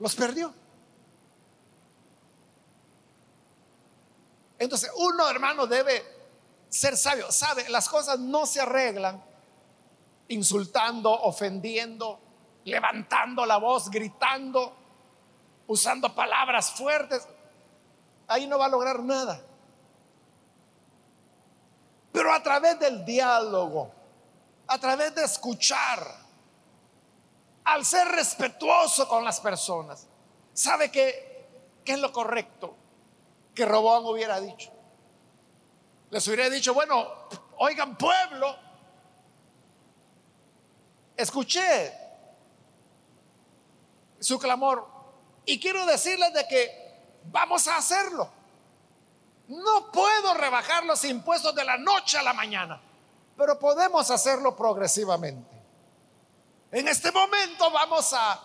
Los 0.00 0.16
perdió. 0.16 0.52
Entonces, 4.64 4.90
uno, 4.96 5.28
hermano, 5.28 5.66
debe 5.66 6.02
ser 6.68 6.96
sabio. 6.96 7.30
Sabe, 7.30 7.68
las 7.68 7.88
cosas 7.88 8.18
no 8.18 8.46
se 8.46 8.60
arreglan 8.60 9.22
insultando, 10.28 11.12
ofendiendo, 11.12 12.18
levantando 12.64 13.44
la 13.44 13.58
voz, 13.58 13.90
gritando, 13.90 14.74
usando 15.66 16.14
palabras 16.14 16.70
fuertes. 16.70 17.28
Ahí 18.26 18.46
no 18.46 18.58
va 18.58 18.66
a 18.66 18.70
lograr 18.70 19.00
nada. 19.00 19.40
Pero 22.10 22.32
a 22.32 22.42
través 22.42 22.78
del 22.78 23.04
diálogo, 23.04 23.92
a 24.66 24.78
través 24.78 25.14
de 25.14 25.24
escuchar, 25.24 26.24
al 27.64 27.84
ser 27.84 28.08
respetuoso 28.08 29.06
con 29.08 29.24
las 29.24 29.40
personas, 29.40 30.06
sabe 30.54 30.90
que, 30.90 31.48
que 31.84 31.92
es 31.92 31.98
lo 31.98 32.10
correcto 32.12 32.76
que 33.54 33.64
Robón 33.64 34.04
hubiera 34.06 34.40
dicho. 34.40 34.70
Les 36.10 36.26
hubiera 36.28 36.48
dicho, 36.50 36.74
bueno, 36.74 37.08
oigan 37.58 37.96
pueblo, 37.96 38.56
escuché 41.16 41.92
su 44.18 44.38
clamor 44.38 44.86
y 45.44 45.60
quiero 45.60 45.84
decirles 45.86 46.32
de 46.32 46.46
que 46.46 46.94
vamos 47.24 47.66
a 47.68 47.76
hacerlo. 47.76 48.28
No 49.48 49.90
puedo 49.92 50.34
rebajar 50.34 50.84
los 50.84 51.04
impuestos 51.04 51.54
de 51.54 51.64
la 51.64 51.76
noche 51.76 52.16
a 52.16 52.22
la 52.22 52.32
mañana, 52.32 52.80
pero 53.36 53.58
podemos 53.58 54.10
hacerlo 54.10 54.56
progresivamente. 54.56 55.54
En 56.70 56.88
este 56.88 57.12
momento 57.12 57.70
vamos 57.70 58.12
a, 58.14 58.40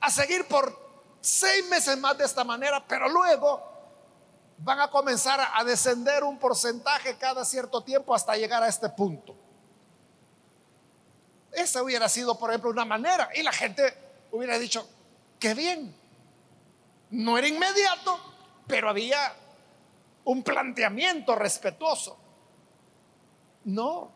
a 0.00 0.10
seguir 0.10 0.48
por 0.48 1.16
seis 1.20 1.68
meses 1.68 1.98
más 1.98 2.16
de 2.16 2.24
esta 2.24 2.44
manera, 2.44 2.84
pero 2.86 3.08
luego 3.08 3.67
van 4.58 4.80
a 4.80 4.90
comenzar 4.90 5.40
a 5.54 5.64
descender 5.64 6.24
un 6.24 6.38
porcentaje 6.38 7.16
cada 7.16 7.44
cierto 7.44 7.82
tiempo 7.82 8.14
hasta 8.14 8.36
llegar 8.36 8.62
a 8.62 8.68
este 8.68 8.88
punto. 8.88 9.34
Esa 11.52 11.82
hubiera 11.82 12.08
sido, 12.08 12.38
por 12.38 12.50
ejemplo, 12.50 12.70
una 12.70 12.84
manera. 12.84 13.30
Y 13.34 13.42
la 13.42 13.52
gente 13.52 13.96
hubiera 14.32 14.58
dicho, 14.58 14.88
qué 15.38 15.54
bien. 15.54 15.94
No 17.10 17.38
era 17.38 17.48
inmediato, 17.48 18.18
pero 18.66 18.90
había 18.90 19.34
un 20.24 20.42
planteamiento 20.42 21.34
respetuoso. 21.34 22.18
No. 23.64 24.12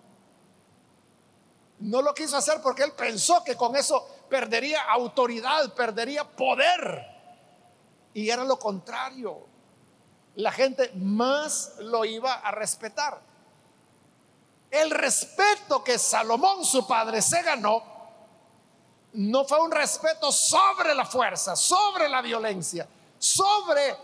No 1.79 2.03
lo 2.03 2.15
quiso 2.15 2.37
hacer 2.37 2.61
porque 2.63 2.83
él 2.83 2.93
pensó 2.93 3.43
que 3.45 3.57
con 3.57 3.75
eso 3.77 4.07
perdería 4.29 4.83
autoridad, 4.83 5.73
perdería 5.75 6.25
poder. 6.25 7.07
Y 8.15 8.29
era 8.29 8.45
lo 8.45 8.59
contrario. 8.59 9.52
La 10.37 10.53
gente 10.53 10.91
más 10.95 11.75
lo 11.79 12.05
iba 12.05 12.35
a 12.35 12.51
respetar. 12.51 13.21
El 14.71 14.91
respeto 14.91 15.85
que 15.85 15.99
Salomón, 15.99 16.65
su 16.65 16.87
padre, 16.87 17.21
se 17.21 17.43
ganó, 17.43 17.83
no 19.13 19.45
fue 19.45 19.61
un 19.61 19.71
respeto 19.71 20.33
sobre 20.33 20.95
la 20.95 21.05
fuerza, 21.05 21.55
sobre 21.55 22.09
la 22.09 22.23
violencia, 22.23 22.89
sobre 23.19 23.95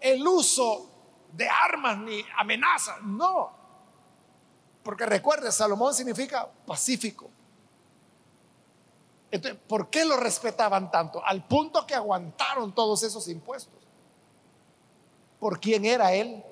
el 0.00 0.26
uso 0.26 0.88
de 1.32 1.48
armas 1.48 1.98
ni 1.98 2.24
amenazas. 2.36 3.00
No. 3.02 3.52
Porque 4.82 5.06
recuerde, 5.06 5.52
Salomón 5.52 5.94
significa 5.94 6.48
pacífico. 6.66 7.30
Entonces, 9.30 9.60
¿por 9.68 9.90
qué 9.90 10.04
lo 10.04 10.16
respetaban 10.16 10.90
tanto? 10.90 11.24
Al 11.24 11.46
punto 11.46 11.86
que 11.86 11.94
aguantaron 11.94 12.74
todos 12.74 13.02
esos 13.02 13.28
impuestos. 13.28 13.87
¿Por 15.38 15.60
quién 15.60 15.84
era 15.84 16.12
él? 16.12 16.42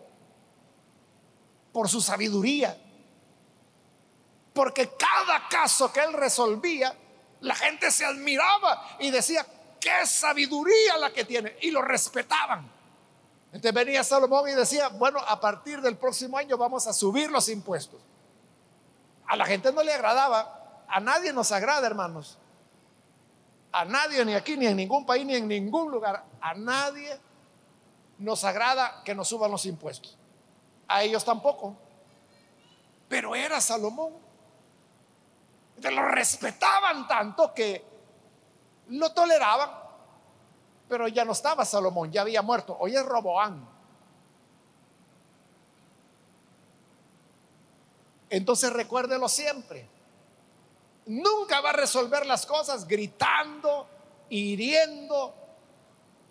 Por 1.73 1.89
su 1.89 2.01
sabiduría. 2.01 2.77
Porque 4.53 4.91
cada 4.97 5.49
caso 5.49 5.93
que 5.93 6.01
él 6.01 6.13
resolvía, 6.13 6.97
la 7.41 7.55
gente 7.55 7.91
se 7.91 8.05
admiraba 8.05 8.97
y 8.99 9.11
decía, 9.11 9.47
qué 9.81 10.07
sabiduría 10.07 10.97
la 10.99 11.13
que 11.13 11.25
tiene. 11.25 11.57
Y 11.61 11.71
lo 11.71 11.83
respetaban. 11.83 12.71
Entonces 13.53 13.73
venía 13.73 14.03
Salomón 14.05 14.49
y 14.49 14.53
decía, 14.53 14.89
bueno, 14.89 15.19
a 15.19 15.41
partir 15.41 15.81
del 15.81 15.97
próximo 15.97 16.37
año 16.39 16.57
vamos 16.57 16.87
a 16.87 16.93
subir 16.93 17.31
los 17.31 17.49
impuestos. 17.49 18.01
A 19.27 19.37
la 19.37 19.47
gente 19.47 19.73
no 19.73 19.83
le 19.83 19.93
agradaba, 19.93 20.85
a 20.89 21.01
nadie 21.01 21.33
nos 21.33 21.53
agrada, 21.53 21.87
hermanos. 21.87 22.39
A 23.73 23.85
nadie, 23.85 24.25
ni 24.25 24.35
aquí, 24.35 24.57
ni 24.57 24.67
en 24.67 24.77
ningún 24.77 25.05
país, 25.05 25.27
ni 25.27 25.35
en 25.35 25.49
ningún 25.49 25.91
lugar, 25.91 26.25
a 26.41 26.55
nadie 26.55 27.19
nos 28.19 28.45
agrada 28.45 29.03
que 29.05 29.15
nos 29.15 29.29
suban 29.29 29.51
los 29.51 29.67
impuestos. 29.67 30.17
A 30.89 31.03
ellos 31.03 31.25
tampoco. 31.25 31.77
Pero 33.09 33.35
era 33.35 33.61
Salomón. 33.61 34.15
Lo 35.83 36.03
respetaban 36.09 37.07
tanto 37.07 37.53
que 37.53 37.85
lo 38.89 39.13
toleraban 39.13 39.87
pero 40.89 41.09
ya 41.09 41.25
no 41.25 41.33
estaba 41.33 41.65
Salomón, 41.65 42.13
ya 42.13 42.21
había 42.21 42.43
muerto. 42.43 42.77
Hoy 42.79 42.97
es 42.97 43.05
Roboán. 43.05 43.69
Entonces 48.31 48.73
recuérdelo 48.73 49.29
siempre. 49.29 49.89
Nunca 51.07 51.61
va 51.61 51.71
a 51.71 51.75
resolver 51.75 52.27
las 52.27 52.47
cosas 52.47 52.87
gritando, 52.87 53.89
hiriendo, 54.29 55.35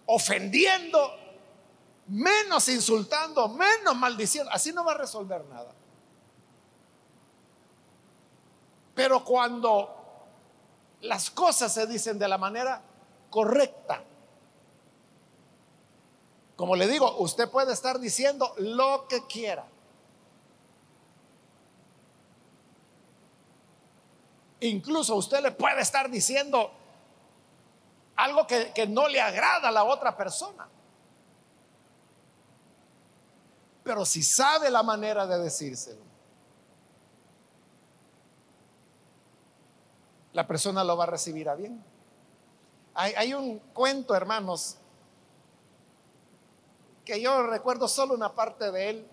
ofendiendo, 0.06 1.18
menos 2.08 2.68
insultando, 2.70 3.48
menos 3.50 3.96
maldiciendo. 3.96 4.52
Así 4.52 4.72
no 4.72 4.84
va 4.84 4.94
a 4.94 4.98
resolver 4.98 5.44
nada. 5.46 5.74
Pero 8.94 9.24
cuando 9.24 9.94
las 11.02 11.30
cosas 11.30 11.74
se 11.74 11.86
dicen 11.86 12.18
de 12.18 12.28
la 12.28 12.38
manera 12.38 12.82
correcta, 13.30 14.04
como 16.56 16.76
le 16.76 16.88
digo, 16.88 17.18
usted 17.18 17.50
puede 17.50 17.74
estar 17.74 18.00
diciendo 18.00 18.54
lo 18.58 19.08
que 19.08 19.26
quiera. 19.28 19.66
Incluso 24.62 25.16
usted 25.16 25.42
le 25.42 25.52
puede 25.52 25.82
estar 25.82 26.10
diciendo 26.10 26.72
algo 28.16 28.48
que, 28.48 28.88
no 28.88 29.08
le 29.08 29.22
agrada 29.22 29.68
a 29.68 29.72
la 29.72 29.84
otra 29.84 30.16
persona. 30.16 30.68
Pero 33.86 34.04
si 34.04 34.24
sabe 34.24 34.72
la 34.72 34.82
manera 34.82 35.28
de 35.28 35.38
decírselo, 35.38 36.02
la 40.34 40.48
persona 40.48 40.84
lo 40.84 40.98
va 40.98 41.04
a 41.04 41.08
recibir 41.08 41.48
a 41.48 41.54
bien. 41.54 41.86
Hay, 42.96 43.34
un 43.36 43.60
cuento, 43.60 44.16
hermanos, 44.16 44.78
que 47.04 47.22
yo 47.22 47.44
recuerdo 47.44 47.88
solo 47.88 48.16
una 48.16 48.34
parte 48.34 48.72
de 48.72 48.90
él, 48.90 49.08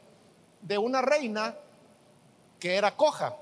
de 0.62 0.78
una 0.78 1.02
reina 1.02 1.54
que 2.58 2.74
era 2.74 2.96
coja. 2.96 3.36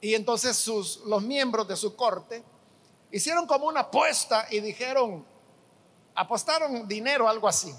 Y 0.00 0.14
entonces 0.14 0.66
los 1.06 1.22
miembros 1.22 1.68
de 1.68 1.76
su 1.76 1.94
corte 1.94 2.42
hicieron 3.12 3.46
como 3.46 3.66
una 3.66 3.80
apuesta 3.80 4.48
y 4.50 4.58
dijeron, 4.58 5.24
apostaron 6.16 6.88
dinero, 6.88 7.28
algo 7.28 7.46
así. 7.46 7.72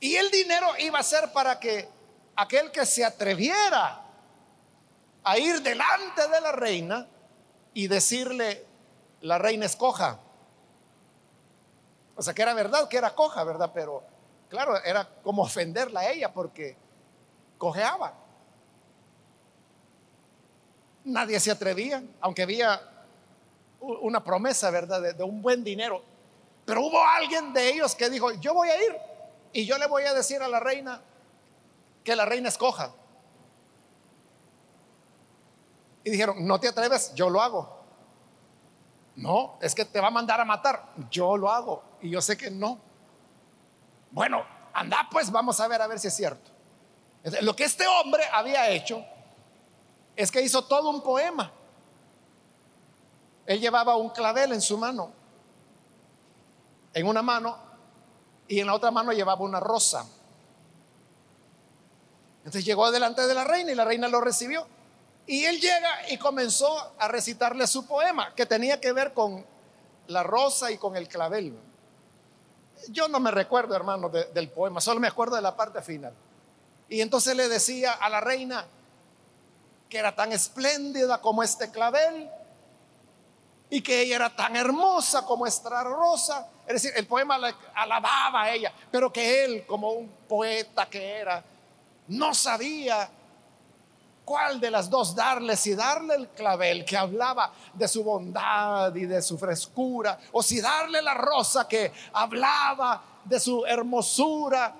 Y 0.00 0.14
el 0.16 0.30
dinero 0.30 0.68
iba 0.78 0.98
a 0.98 1.02
ser 1.02 1.32
para 1.32 1.58
que 1.58 1.88
aquel 2.36 2.70
que 2.70 2.86
se 2.86 3.04
atreviera 3.04 4.00
a 5.24 5.38
ir 5.38 5.60
delante 5.60 6.28
de 6.28 6.40
la 6.40 6.52
reina 6.52 7.06
y 7.74 7.88
decirle, 7.88 8.64
la 9.22 9.38
reina 9.38 9.66
escoja. 9.66 10.20
O 12.14 12.22
sea, 12.22 12.32
que 12.32 12.42
era 12.42 12.54
verdad, 12.54 12.88
que 12.88 12.96
era 12.96 13.14
coja, 13.14 13.42
¿verdad? 13.44 13.70
Pero 13.74 14.02
claro, 14.48 14.76
era 14.82 15.08
como 15.22 15.42
ofenderla 15.42 16.00
a 16.00 16.10
ella 16.10 16.32
porque 16.32 16.76
cojeaba. 17.58 18.14
Nadie 21.04 21.40
se 21.40 21.50
atrevía, 21.50 22.02
aunque 22.20 22.42
había 22.42 22.80
una 23.80 24.22
promesa, 24.22 24.70
¿verdad? 24.70 25.02
De, 25.02 25.12
de, 25.12 25.24
un 25.24 25.42
buen 25.42 25.64
dinero. 25.64 26.02
Pero 26.64 26.82
hubo 26.82 27.02
alguien 27.02 27.52
de 27.52 27.68
ellos 27.68 27.94
que 27.94 28.10
dijo, 28.10 28.32
yo 28.32 28.54
voy 28.54 28.68
a 28.68 28.82
ir 28.82 29.07
y 29.52 29.66
yo 29.66 29.78
le 29.78 29.86
voy 29.86 30.04
a 30.04 30.14
decir 30.14 30.42
a 30.42 30.48
la 30.48 30.60
reina 30.60 31.00
que 32.04 32.16
la 32.16 32.24
reina 32.24 32.48
escoja. 32.48 32.92
Y 36.04 36.10
dijeron, 36.10 36.46
no 36.46 36.58
te 36.58 36.68
atreves, 36.68 37.12
yo 37.14 37.28
lo 37.28 37.42
hago. 37.42 37.78
No, 39.16 39.58
es 39.60 39.74
que 39.74 39.84
te 39.84 40.00
va 40.00 40.08
a 40.08 40.10
mandar 40.10 40.40
a 40.40 40.44
matar. 40.44 40.92
Yo 41.10 41.36
lo 41.36 41.50
hago 41.50 41.82
y 42.00 42.10
yo 42.10 42.22
sé 42.22 42.36
que 42.36 42.50
no. 42.50 42.78
Bueno, 44.10 44.44
anda 44.72 45.08
pues, 45.10 45.30
vamos 45.30 45.58
a 45.60 45.68
ver 45.68 45.82
a 45.82 45.86
ver 45.86 45.98
si 45.98 46.08
es 46.08 46.14
cierto. 46.14 46.50
Lo 47.42 47.54
que 47.54 47.64
este 47.64 47.86
hombre 47.86 48.24
había 48.32 48.70
hecho 48.70 49.04
es 50.16 50.30
que 50.30 50.40
hizo 50.40 50.64
todo 50.64 50.90
un 50.90 51.02
poema. 51.02 51.52
Él 53.44 53.60
llevaba 53.60 53.96
un 53.96 54.10
clavel 54.10 54.52
en 54.52 54.60
su 54.60 54.78
mano, 54.78 55.12
en 56.92 57.06
una 57.06 57.22
mano, 57.22 57.67
y 58.48 58.60
en 58.60 58.66
la 58.66 58.74
otra 58.74 58.90
mano 58.90 59.12
llevaba 59.12 59.42
una 59.42 59.60
rosa. 59.60 60.06
Entonces 62.38 62.64
llegó 62.64 62.90
delante 62.90 63.26
de 63.26 63.34
la 63.34 63.44
reina 63.44 63.72
y 63.72 63.74
la 63.74 63.84
reina 63.84 64.08
lo 64.08 64.20
recibió. 64.20 64.66
Y 65.26 65.44
él 65.44 65.60
llega 65.60 66.10
y 66.10 66.16
comenzó 66.16 66.94
a 66.98 67.06
recitarle 67.08 67.66
su 67.66 67.86
poema, 67.86 68.34
que 68.34 68.46
tenía 68.46 68.80
que 68.80 68.92
ver 68.92 69.12
con 69.12 69.44
la 70.06 70.22
rosa 70.22 70.70
y 70.70 70.78
con 70.78 70.96
el 70.96 71.06
clavel. 71.06 71.58
Yo 72.88 73.08
no 73.08 73.20
me 73.20 73.30
recuerdo, 73.30 73.76
hermano, 73.76 74.08
del 74.08 74.50
poema, 74.50 74.80
solo 74.80 74.98
me 75.00 75.08
acuerdo 75.08 75.36
de 75.36 75.42
la 75.42 75.54
parte 75.54 75.82
final. 75.82 76.14
Y 76.88 77.02
entonces 77.02 77.36
le 77.36 77.48
decía 77.48 77.92
a 77.92 78.08
la 78.08 78.20
reina 78.22 78.66
que 79.90 79.98
era 79.98 80.14
tan 80.14 80.32
espléndida 80.32 81.20
como 81.20 81.42
este 81.42 81.70
clavel 81.70 82.30
y 83.68 83.82
que 83.82 84.00
ella 84.00 84.16
era 84.16 84.34
tan 84.34 84.56
hermosa 84.56 85.26
como 85.26 85.46
esta 85.46 85.84
rosa. 85.84 86.48
Es 86.68 86.82
decir, 86.82 86.92
el 86.96 87.06
poema 87.06 87.38
le 87.38 87.54
alababa 87.74 88.42
a 88.42 88.52
ella, 88.52 88.70
pero 88.90 89.10
que 89.10 89.42
él, 89.42 89.64
como 89.66 89.92
un 89.92 90.06
poeta 90.28 90.84
que 90.84 91.12
era, 91.12 91.42
no 92.08 92.34
sabía 92.34 93.08
cuál 94.22 94.60
de 94.60 94.70
las 94.70 94.90
dos 94.90 95.14
darle, 95.14 95.56
si 95.56 95.74
darle 95.74 96.14
el 96.14 96.28
clavel 96.28 96.84
que 96.84 96.94
hablaba 96.94 97.50
de 97.72 97.88
su 97.88 98.04
bondad 98.04 98.94
y 98.94 99.06
de 99.06 99.22
su 99.22 99.38
frescura, 99.38 100.18
o 100.32 100.42
si 100.42 100.60
darle 100.60 101.00
la 101.00 101.14
rosa 101.14 101.66
que 101.66 101.90
hablaba 102.12 103.02
de 103.24 103.40
su 103.40 103.64
hermosura 103.64 104.74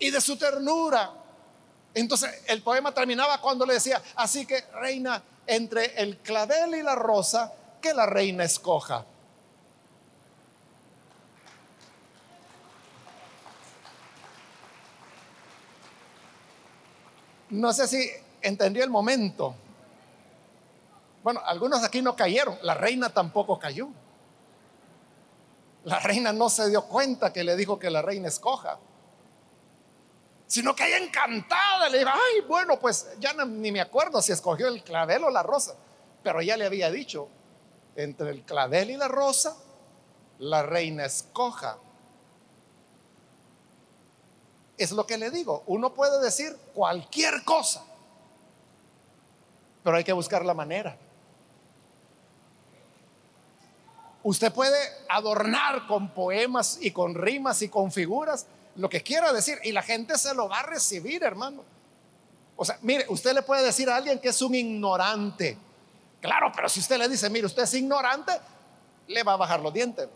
y 0.00 0.10
de 0.10 0.20
su 0.20 0.36
ternura. 0.36 1.12
Entonces 1.94 2.42
el 2.48 2.62
poema 2.62 2.92
terminaba 2.92 3.40
cuando 3.40 3.64
le 3.64 3.74
decía, 3.74 4.02
así 4.16 4.44
que 4.44 4.60
reina, 4.72 5.22
entre 5.46 6.02
el 6.02 6.18
clavel 6.18 6.74
y 6.74 6.82
la 6.82 6.96
rosa, 6.96 7.52
que 7.80 7.94
la 7.94 8.06
reina 8.06 8.42
escoja. 8.42 9.06
No 17.52 17.70
sé 17.74 17.86
si 17.86 18.10
entendí 18.40 18.80
el 18.80 18.88
momento. 18.88 19.54
Bueno, 21.22 21.40
algunos 21.44 21.84
aquí 21.84 22.00
no 22.00 22.16
cayeron, 22.16 22.58
la 22.62 22.74
reina 22.74 23.10
tampoco 23.10 23.58
cayó. 23.58 23.88
La 25.84 25.98
reina 26.00 26.32
no 26.32 26.48
se 26.48 26.70
dio 26.70 26.84
cuenta 26.86 27.30
que 27.32 27.44
le 27.44 27.54
dijo 27.56 27.78
que 27.78 27.90
la 27.90 28.00
reina 28.00 28.28
escoja, 28.28 28.78
sino 30.46 30.74
que 30.74 30.86
ella 30.86 31.04
encantada 31.04 31.90
le 31.90 31.98
dijo, 31.98 32.10
ay, 32.12 32.40
bueno, 32.48 32.78
pues 32.78 33.08
ya 33.18 33.32
ni 33.44 33.70
me 33.70 33.80
acuerdo 33.80 34.22
si 34.22 34.32
escogió 34.32 34.68
el 34.68 34.82
clavel 34.82 35.24
o 35.24 35.30
la 35.30 35.42
rosa, 35.42 35.74
pero 36.22 36.40
ya 36.40 36.56
le 36.56 36.64
había 36.64 36.90
dicho, 36.90 37.28
entre 37.96 38.30
el 38.30 38.44
clavel 38.44 38.90
y 38.90 38.96
la 38.96 39.08
rosa, 39.08 39.56
la 40.38 40.62
reina 40.62 41.04
escoja. 41.04 41.78
Es 44.82 44.90
lo 44.90 45.06
que 45.06 45.16
le 45.16 45.30
digo, 45.30 45.62
uno 45.68 45.94
puede 45.94 46.20
decir 46.20 46.58
cualquier 46.74 47.44
cosa, 47.44 47.84
pero 49.84 49.96
hay 49.96 50.02
que 50.02 50.12
buscar 50.12 50.44
la 50.44 50.54
manera. 50.54 50.96
Usted 54.24 54.52
puede 54.52 54.76
adornar 55.08 55.86
con 55.86 56.12
poemas 56.12 56.78
y 56.80 56.90
con 56.90 57.14
rimas 57.14 57.62
y 57.62 57.68
con 57.68 57.92
figuras 57.92 58.46
lo 58.74 58.88
que 58.88 59.04
quiera 59.04 59.32
decir 59.32 59.56
y 59.62 59.70
la 59.70 59.82
gente 59.82 60.18
se 60.18 60.34
lo 60.34 60.48
va 60.48 60.58
a 60.58 60.62
recibir, 60.64 61.22
hermano. 61.22 61.62
O 62.56 62.64
sea, 62.64 62.76
mire, 62.82 63.06
usted 63.08 63.34
le 63.34 63.42
puede 63.42 63.62
decir 63.62 63.88
a 63.88 63.94
alguien 63.94 64.18
que 64.18 64.30
es 64.30 64.42
un 64.42 64.56
ignorante. 64.56 65.56
Claro, 66.20 66.50
pero 66.52 66.68
si 66.68 66.80
usted 66.80 66.98
le 66.98 67.08
dice, 67.08 67.30
mire, 67.30 67.46
usted 67.46 67.62
es 67.62 67.74
ignorante, 67.74 68.32
le 69.06 69.22
va 69.22 69.34
a 69.34 69.36
bajar 69.36 69.60
los 69.60 69.72
dientes. 69.72 70.08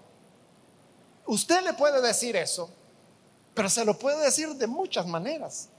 Usted 1.25 1.63
le 1.63 1.75
puede 1.75 2.03
decir 2.03 2.35
eso, 2.35 2.69
pero 3.57 3.71
se 3.71 3.87
lo 3.87 3.99
puede 3.99 4.23
decir 4.23 4.51
de 4.51 4.67
muchas 4.67 5.07
maneras. 5.07 5.71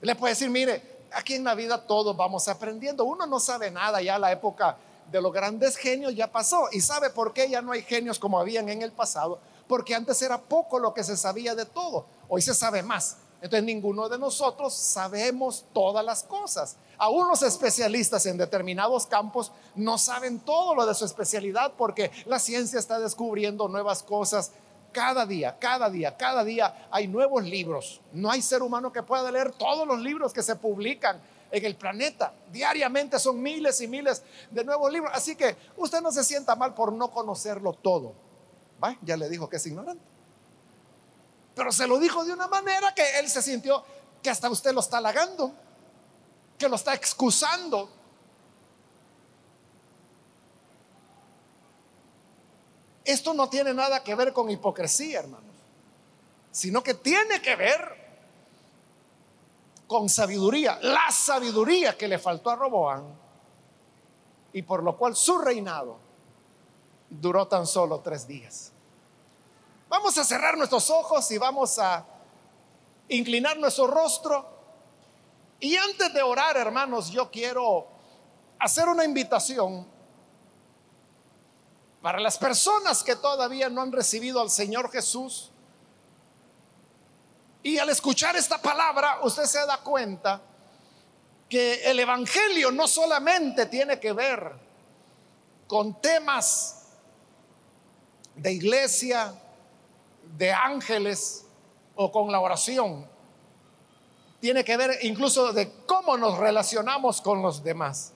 Le 0.00 0.14
puede 0.14 0.34
decir, 0.34 0.48
mire, 0.48 1.00
aquí 1.12 1.34
en 1.34 1.42
la 1.42 1.56
vida 1.56 1.84
todos 1.84 2.16
vamos 2.16 2.46
aprendiendo. 2.46 3.04
Uno 3.04 3.26
no 3.26 3.40
sabe 3.40 3.72
nada, 3.72 4.00
ya 4.00 4.20
la 4.20 4.30
época 4.30 4.78
de 5.10 5.20
los 5.20 5.32
grandes 5.32 5.76
genios 5.76 6.14
ya 6.14 6.30
pasó. 6.30 6.68
¿Y 6.70 6.80
sabe 6.80 7.10
por 7.10 7.32
qué 7.32 7.50
ya 7.50 7.60
no 7.60 7.72
hay 7.72 7.82
genios 7.82 8.20
como 8.20 8.38
habían 8.38 8.68
en 8.68 8.82
el 8.82 8.92
pasado? 8.92 9.40
Porque 9.66 9.96
antes 9.96 10.22
era 10.22 10.40
poco 10.40 10.78
lo 10.78 10.94
que 10.94 11.02
se 11.02 11.16
sabía 11.16 11.56
de 11.56 11.66
todo. 11.66 12.06
Hoy 12.28 12.40
se 12.40 12.54
sabe 12.54 12.80
más. 12.84 13.16
Entonces 13.42 13.64
ninguno 13.64 14.08
de 14.08 14.16
nosotros 14.16 14.72
sabemos 14.74 15.64
todas 15.72 16.04
las 16.04 16.22
cosas. 16.22 16.76
Aún 16.98 17.26
los 17.26 17.42
especialistas 17.42 18.26
en 18.26 18.38
determinados 18.38 19.08
campos 19.08 19.50
no 19.74 19.98
saben 19.98 20.38
todo 20.38 20.76
lo 20.76 20.86
de 20.86 20.94
su 20.94 21.04
especialidad 21.04 21.72
porque 21.76 22.12
la 22.26 22.38
ciencia 22.38 22.78
está 22.78 23.00
descubriendo 23.00 23.66
nuevas 23.66 24.04
cosas 24.04 24.52
cada 24.92 25.26
día, 25.26 25.58
cada 25.58 25.88
día, 25.90 26.16
cada 26.16 26.44
día 26.44 26.88
hay 26.90 27.08
nuevos 27.08 27.44
libros. 27.44 28.00
No 28.12 28.30
hay 28.30 28.42
ser 28.42 28.62
humano 28.62 28.92
que 28.92 29.02
pueda 29.02 29.30
leer 29.30 29.52
todos 29.52 29.86
los 29.86 30.00
libros 30.00 30.32
que 30.32 30.42
se 30.42 30.56
publican 30.56 31.20
en 31.50 31.64
el 31.64 31.76
planeta. 31.76 32.32
Diariamente 32.50 33.18
son 33.18 33.40
miles 33.40 33.80
y 33.80 33.88
miles 33.88 34.22
de 34.50 34.64
nuevos 34.64 34.92
libros. 34.92 35.10
Así 35.14 35.36
que 35.36 35.56
usted 35.76 36.00
no 36.00 36.12
se 36.12 36.24
sienta 36.24 36.54
mal 36.56 36.74
por 36.74 36.92
no 36.92 37.10
conocerlo 37.10 37.72
todo. 37.74 38.14
Ya 39.02 39.16
le 39.16 39.28
dijo 39.28 39.48
que 39.48 39.56
es 39.56 39.66
ignorante. 39.66 40.02
Pero 41.54 41.72
se 41.72 41.86
lo 41.86 41.98
dijo 41.98 42.24
de 42.24 42.32
una 42.32 42.48
manera 42.48 42.94
que 42.94 43.18
él 43.18 43.28
se 43.28 43.42
sintió 43.42 43.84
que 44.22 44.30
hasta 44.30 44.48
usted 44.48 44.72
lo 44.72 44.80
está 44.80 44.98
halagando, 44.98 45.52
que 46.56 46.68
lo 46.68 46.76
está 46.76 46.94
excusando. 46.94 47.90
Esto 53.10 53.34
no 53.34 53.48
tiene 53.48 53.74
nada 53.74 54.04
que 54.04 54.14
ver 54.14 54.32
con 54.32 54.48
hipocresía, 54.50 55.18
hermanos, 55.18 55.56
sino 56.52 56.80
que 56.80 56.94
tiene 56.94 57.42
que 57.42 57.56
ver 57.56 57.96
con 59.88 60.08
sabiduría, 60.08 60.78
la 60.80 61.10
sabiduría 61.10 61.98
que 61.98 62.06
le 62.06 62.20
faltó 62.20 62.50
a 62.50 62.54
Roboán 62.54 63.02
y 64.52 64.62
por 64.62 64.84
lo 64.84 64.96
cual 64.96 65.16
su 65.16 65.38
reinado 65.38 65.98
duró 67.08 67.48
tan 67.48 67.66
solo 67.66 67.98
tres 67.98 68.28
días. 68.28 68.70
Vamos 69.88 70.16
a 70.16 70.22
cerrar 70.22 70.56
nuestros 70.56 70.88
ojos 70.88 71.28
y 71.32 71.38
vamos 71.38 71.80
a 71.80 72.06
inclinar 73.08 73.58
nuestro 73.58 73.88
rostro. 73.88 74.46
Y 75.58 75.74
antes 75.74 76.14
de 76.14 76.22
orar, 76.22 76.56
hermanos, 76.56 77.10
yo 77.10 77.28
quiero 77.28 77.88
hacer 78.60 78.88
una 78.88 79.04
invitación 79.04 79.84
para 82.02 82.20
las 82.20 82.38
personas 82.38 83.02
que 83.02 83.16
todavía 83.16 83.68
no 83.68 83.82
han 83.82 83.92
recibido 83.92 84.40
al 84.40 84.50
Señor 84.50 84.90
Jesús 84.90 85.50
y 87.62 87.78
al 87.78 87.90
escuchar 87.90 88.36
esta 88.36 88.58
palabra, 88.58 89.18
usted 89.22 89.44
se 89.44 89.58
da 89.66 89.78
cuenta 89.78 90.40
que 91.48 91.90
el 91.90 91.98
Evangelio 91.98 92.70
no 92.70 92.88
solamente 92.88 93.66
tiene 93.66 94.00
que 94.00 94.12
ver 94.12 94.52
con 95.66 96.00
temas 96.00 96.86
de 98.34 98.52
iglesia, 98.52 99.34
de 100.38 100.52
ángeles 100.52 101.44
o 101.96 102.10
con 102.10 102.32
la 102.32 102.40
oración, 102.40 103.06
tiene 104.40 104.64
que 104.64 104.76
ver 104.78 104.98
incluso 105.02 105.52
de 105.52 105.84
cómo 105.84 106.16
nos 106.16 106.38
relacionamos 106.38 107.20
con 107.20 107.42
los 107.42 107.62
demás. 107.62 108.14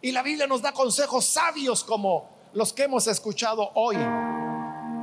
Y 0.00 0.12
la 0.12 0.22
Biblia 0.22 0.46
nos 0.46 0.62
da 0.62 0.72
consejos 0.72 1.24
sabios 1.26 1.82
como 1.82 2.37
los 2.58 2.72
que 2.72 2.82
hemos 2.82 3.06
escuchado 3.06 3.70
hoy 3.74 3.96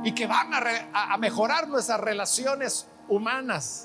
y 0.04 0.12
que 0.12 0.26
van 0.26 0.50
a, 0.52 1.16
mejorar 1.16 1.68
nuestras 1.68 1.98
relaciones 1.98 2.86
humanas, 3.08 3.82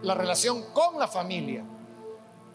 la 0.00 0.14
relación 0.14 0.62
con 0.72 0.96
la 0.96 1.08
familia, 1.08 1.64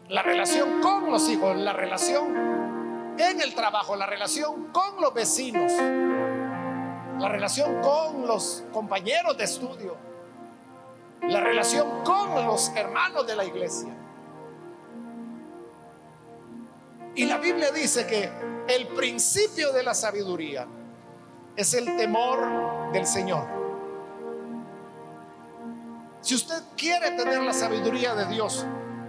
la 0.08 0.22
relación 0.22 0.80
con 0.80 1.12
los 1.12 1.28
hijos, 1.28 1.58
la 1.58 1.74
relación 1.74 3.16
en 3.20 3.42
el 3.42 3.54
trabajo, 3.54 3.98
la 3.98 4.06
relación 4.06 4.68
con 4.72 5.02
los 5.02 5.14
vecinos, 5.14 5.74
la 5.74 7.28
relación 7.28 7.82
con 7.82 8.26
los 8.26 8.64
compañeros 8.72 9.38
de 9.38 9.44
estudio, 9.44 9.98
la 11.24 11.42
relación 11.42 12.02
con 12.06 12.34
los 12.46 12.70
hermanos 12.78 13.28
de 13.28 13.36
la 13.36 13.44
iglesia. 13.44 13.94
Y 17.16 17.26
la 17.26 17.38
Biblia 17.38 17.72
dice 17.72 18.06
que 18.06 18.30
el 18.68 18.88
principio 18.88 19.74
de 19.74 19.84
la 19.84 19.94
sabiduría 19.94 20.68
es 21.56 21.74
el 21.74 21.98
temor 21.98 22.92
del 22.92 23.06
Señor. 23.06 23.46
Si 26.22 26.36
usted 26.36 26.62
quiere 26.78 27.12
tener 27.12 27.42
la 27.42 27.54
sabiduría 27.54 28.14
de 28.14 28.26
Dios, 28.28 28.66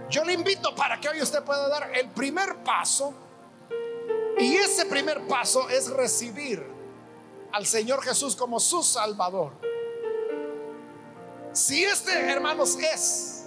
yo 0.09 0.23
le 0.23 0.33
invito 0.33 0.73
para 0.75 0.99
que 0.99 1.09
hoy 1.09 1.21
usted 1.21 1.43
pueda 1.43 1.69
dar 1.69 1.91
el 1.95 2.09
primer 2.09 2.57
paso. 2.63 3.13
Y 4.37 4.55
ese 4.55 4.85
primer 4.85 5.27
paso 5.27 5.69
es 5.69 5.89
recibir 5.89 6.65
al 7.51 7.65
Señor 7.65 8.01
Jesús 8.03 8.35
como 8.35 8.59
su 8.59 8.81
Salvador. 8.81 9.53
Si 11.53 11.83
este, 11.83 12.29
hermanos, 12.29 12.77
es 12.77 13.45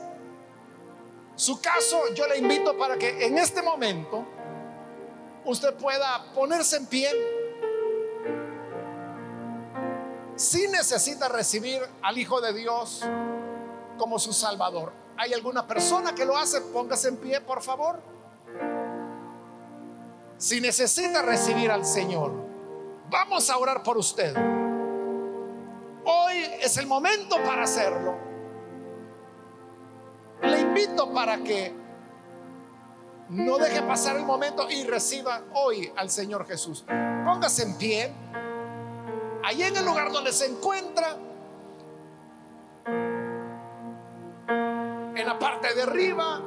su 1.37 1.61
caso, 1.61 2.15
yo 2.15 2.27
le 2.29 2.39
invito 2.39 2.77
para 2.77 2.97
que 2.97 3.27
en 3.27 3.39
este 3.39 3.61
momento 3.63 4.25
usted 5.45 5.75
pueda 5.75 6.25
ponerse 6.35 6.77
en 6.77 6.87
pie. 6.87 7.11
Si 10.37 10.67
necesita 10.69 11.29
recibir 11.29 11.81
al 12.03 12.19
Hijo 12.19 12.41
de 12.41 12.53
Dios, 12.53 13.03
como 13.97 14.19
su 14.19 14.33
Salvador. 14.33 14.93
¿Hay 15.17 15.33
alguna 15.33 15.67
persona 15.67 16.15
que 16.15 16.25
lo 16.25 16.37
hace? 16.37 16.61
Póngase 16.61 17.09
en 17.09 17.17
pie, 17.19 17.41
por 17.41 17.63
favor. 17.63 18.03
Si 20.37 20.61
necesita 20.61 21.23
recibir 21.23 21.71
al 21.71 21.85
Señor, 21.85 22.33
vamos 23.09 23.49
a 23.49 23.57
orar 23.59 23.83
por 23.83 23.97
usted. 23.97 24.35
Hoy 26.05 26.37
es 26.61 26.77
el 26.77 26.87
momento 26.87 27.37
para 27.45 27.63
hacerlo. 27.63 28.17
Le 30.43 30.61
invito 30.61 31.13
para 31.13 31.39
que 31.39 31.73
no 33.29 33.59
deje 33.59 33.83
pasar 33.83 34.17
el 34.17 34.25
momento 34.25 34.71
y 34.71 34.85
reciba 34.85 35.43
hoy 35.55 35.93
al 35.97 36.11
Señor 36.11 36.47
Jesús. 36.47 36.85
Póngase 37.25 37.63
en 37.63 37.79
pie. 37.79 38.13
Allí 39.45 39.63
en 39.63 39.77
el 39.77 39.85
lugar 39.85 40.11
donde 40.11 40.33
se 40.33 40.47
encuentra 40.47 41.17
la 45.25 45.39
parte 45.39 45.75
de 45.75 45.83
arriba 45.83 46.41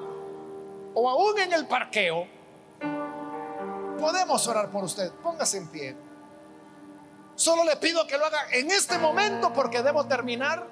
o 0.93 1.09
aún 1.09 1.39
en 1.39 1.53
el 1.53 1.67
parqueo, 1.67 2.27
podemos 3.99 4.47
orar 4.47 4.69
por 4.69 4.83
usted. 4.83 5.11
Póngase 5.23 5.57
en 5.57 5.67
pie. 5.67 5.95
Solo 7.35 7.63
le 7.63 7.75
pido 7.77 8.05
que 8.07 8.17
lo 8.17 8.25
haga 8.25 8.49
en 8.51 8.71
este 8.71 8.97
momento 8.97 9.53
porque 9.53 9.83
debo 9.83 10.05
terminar. 10.05 10.67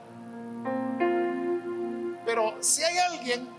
Pero 2.25 2.55
si 2.61 2.83
hay 2.83 2.97
alguien 2.97 3.54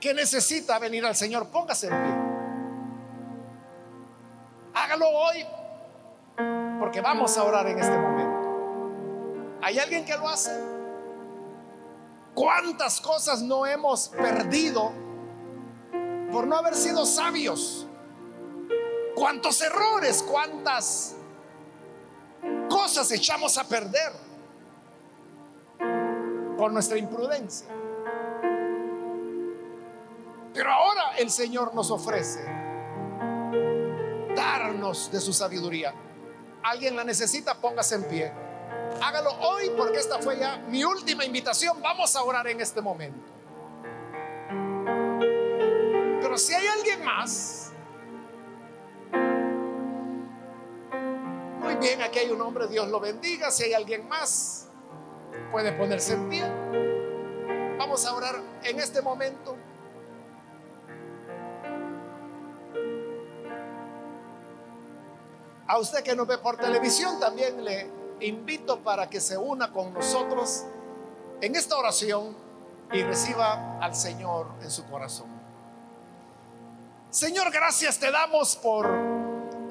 que 0.00 0.14
necesita 0.14 0.78
venir 0.78 1.04
al 1.04 1.16
Señor, 1.16 1.48
póngase 1.48 1.88
en 1.88 1.92
pie. 1.92 2.14
Hágalo 4.74 5.08
hoy 5.08 5.46
porque 6.78 7.00
vamos 7.00 7.36
a 7.38 7.44
orar 7.44 7.66
en 7.66 7.78
este 7.78 7.96
momento. 7.96 9.58
¿Hay 9.62 9.78
alguien 9.78 10.04
que 10.04 10.16
lo 10.16 10.28
hace? 10.28 10.52
¿Cuántas 12.34 13.00
cosas 13.00 13.40
no 13.40 13.64
hemos 13.64 14.08
perdido 14.08 14.92
por 16.30 16.46
no 16.46 16.56
haber 16.56 16.74
sido 16.74 17.06
sabios? 17.06 17.86
¿Cuántos 19.14 19.62
errores, 19.62 20.22
cuántas 20.22 21.16
cosas 22.68 23.10
echamos 23.12 23.56
a 23.56 23.64
perder 23.64 24.12
por 26.58 26.70
nuestra 26.70 26.98
imprudencia? 26.98 27.66
Pero 30.56 30.72
ahora 30.72 31.10
el 31.18 31.30
Señor 31.30 31.74
nos 31.74 31.90
ofrece 31.90 32.42
darnos 34.34 35.12
de 35.12 35.20
su 35.20 35.34
sabiduría. 35.34 35.94
Alguien 36.62 36.96
la 36.96 37.04
necesita, 37.04 37.60
póngase 37.60 37.96
en 37.96 38.04
pie. 38.04 38.32
Hágalo 39.02 39.32
hoy 39.32 39.70
porque 39.76 39.98
esta 39.98 40.18
fue 40.18 40.38
ya 40.38 40.56
mi 40.68 40.82
última 40.82 41.26
invitación. 41.26 41.82
Vamos 41.82 42.16
a 42.16 42.22
orar 42.22 42.46
en 42.46 42.58
este 42.62 42.80
momento. 42.80 43.20
Pero 46.22 46.38
si 46.38 46.54
hay 46.54 46.66
alguien 46.66 47.04
más, 47.04 47.72
muy 51.60 51.74
bien, 51.74 52.00
aquí 52.00 52.20
hay 52.20 52.30
un 52.30 52.40
hombre, 52.40 52.66
Dios 52.66 52.88
lo 52.88 52.98
bendiga. 52.98 53.50
Si 53.50 53.64
hay 53.64 53.74
alguien 53.74 54.08
más, 54.08 54.68
puede 55.52 55.72
ponerse 55.72 56.14
en 56.14 56.28
pie. 56.30 56.44
Vamos 57.76 58.06
a 58.06 58.14
orar 58.14 58.36
en 58.62 58.80
este 58.80 59.02
momento. 59.02 59.54
A 65.68 65.78
usted 65.78 66.02
que 66.02 66.14
nos 66.14 66.26
ve 66.26 66.38
por 66.38 66.56
televisión 66.56 67.18
también 67.18 67.64
le 67.64 67.90
invito 68.20 68.78
para 68.80 69.10
que 69.10 69.20
se 69.20 69.36
una 69.36 69.72
con 69.72 69.92
nosotros 69.92 70.64
en 71.40 71.56
esta 71.56 71.76
oración 71.76 72.36
y 72.92 73.02
reciba 73.02 73.78
al 73.80 73.94
Señor 73.94 74.46
en 74.62 74.70
su 74.70 74.86
corazón. 74.86 75.26
Señor, 77.10 77.50
gracias 77.50 77.98
te 77.98 78.10
damos 78.10 78.56
por 78.56 78.88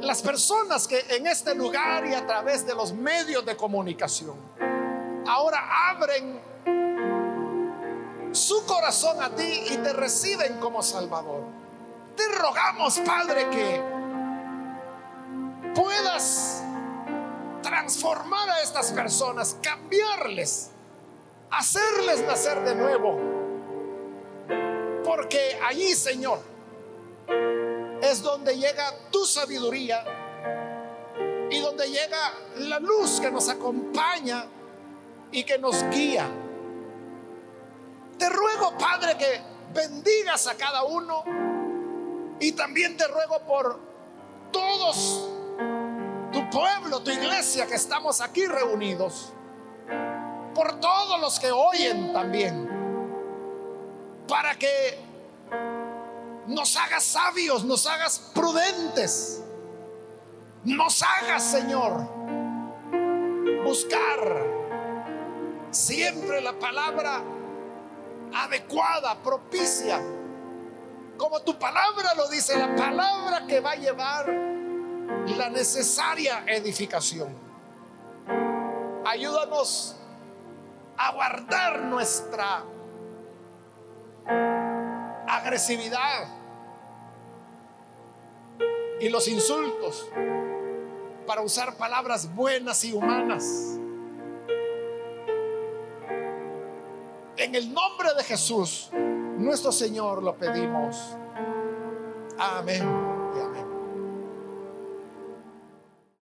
las 0.02 0.22
personas 0.22 0.88
que 0.88 1.00
en 1.12 1.28
este 1.28 1.56
lugar 1.56 2.06
y 2.06 2.14
a 2.14 2.26
través 2.26 2.66
de 2.66 2.76
los 2.76 2.94
medios 2.94 3.46
de 3.46 3.56
comunicación 3.56 4.36
ahora 5.28 5.90
abren 5.90 6.42
su 8.32 8.66
corazón 8.66 9.24
a 9.24 9.34
ti 9.34 9.64
y 9.72 9.78
te 9.78 9.94
reciben 9.94 10.60
como 10.60 10.84
Salvador. 10.84 11.44
Te 12.18 12.28
rogamos, 12.38 13.00
Padre, 13.00 13.50
que 13.50 13.95
puedas 15.76 16.64
transformar 17.62 18.50
a 18.50 18.62
estas 18.62 18.92
personas, 18.92 19.58
cambiarles, 19.62 20.72
hacerles 21.52 22.22
nacer 22.26 22.62
de 22.62 22.74
nuevo. 22.76 23.20
Porque 25.04 25.60
allí, 25.64 25.94
Señor, 25.94 26.40
es 28.02 28.22
donde 28.24 28.58
llega 28.58 28.92
tu 29.12 29.26
sabiduría 29.26 30.04
y 31.52 31.60
donde 31.60 31.88
llega 31.90 32.34
la 32.58 32.80
luz 32.80 33.20
que 33.20 33.30
nos 33.30 33.50
acompaña 33.50 34.46
y 35.32 35.44
que 35.44 35.60
nos 35.60 35.84
guía. 35.90 36.28
Te 38.18 38.30
ruego, 38.30 38.78
Padre, 38.78 39.18
que 39.18 39.42
bendigas 39.74 40.48
a 40.48 40.56
cada 40.56 40.84
uno 40.84 41.24
y 42.40 42.54
también 42.54 42.96
te 42.96 43.08
ruego 43.08 43.40
por 43.46 43.80
todos 44.52 45.35
pueblo, 46.56 47.02
tu 47.02 47.12
iglesia 47.12 47.68
que 47.68 47.76
estamos 47.76 48.22
aquí 48.22 48.46
reunidos, 48.48 49.34
por 50.54 50.80
todos 50.80 51.20
los 51.20 51.38
que 51.38 51.52
oyen 51.52 52.14
también, 52.14 52.70
para 54.26 54.56
que 54.56 54.98
nos 56.48 56.78
hagas 56.78 57.04
sabios, 57.04 57.66
nos 57.66 57.86
hagas 57.86 58.32
prudentes, 58.34 59.44
nos 60.64 61.04
hagas, 61.04 61.44
Señor, 61.44 62.10
buscar 63.66 64.46
siempre 65.72 66.40
la 66.40 66.58
palabra 66.58 67.22
adecuada, 68.34 69.22
propicia, 69.22 70.00
como 71.18 71.42
tu 71.42 71.60
palabra 71.60 72.14
lo 72.16 72.30
dice, 72.30 72.58
la 72.58 72.74
palabra 72.78 73.46
que 73.46 73.60
va 73.60 73.72
a 73.72 73.76
llevar 73.76 74.55
la 75.38 75.50
necesaria 75.50 76.44
edificación. 76.48 77.36
Ayúdanos 79.06 79.96
a 80.98 81.12
guardar 81.14 81.82
nuestra 81.84 82.64
agresividad 85.28 86.28
y 89.00 89.10
los 89.10 89.28
insultos 89.28 90.10
para 91.28 91.42
usar 91.42 91.76
palabras 91.78 92.34
buenas 92.34 92.84
y 92.86 92.94
humanas. 92.94 93.80
En 97.38 97.54
el 97.54 97.74
nombre 97.74 98.14
de 98.16 98.24
Jesús, 98.24 98.90
nuestro 99.38 99.72
Señor, 99.72 100.24
lo 100.24 100.36
pedimos. 100.36 101.18
Amén. 102.38 103.15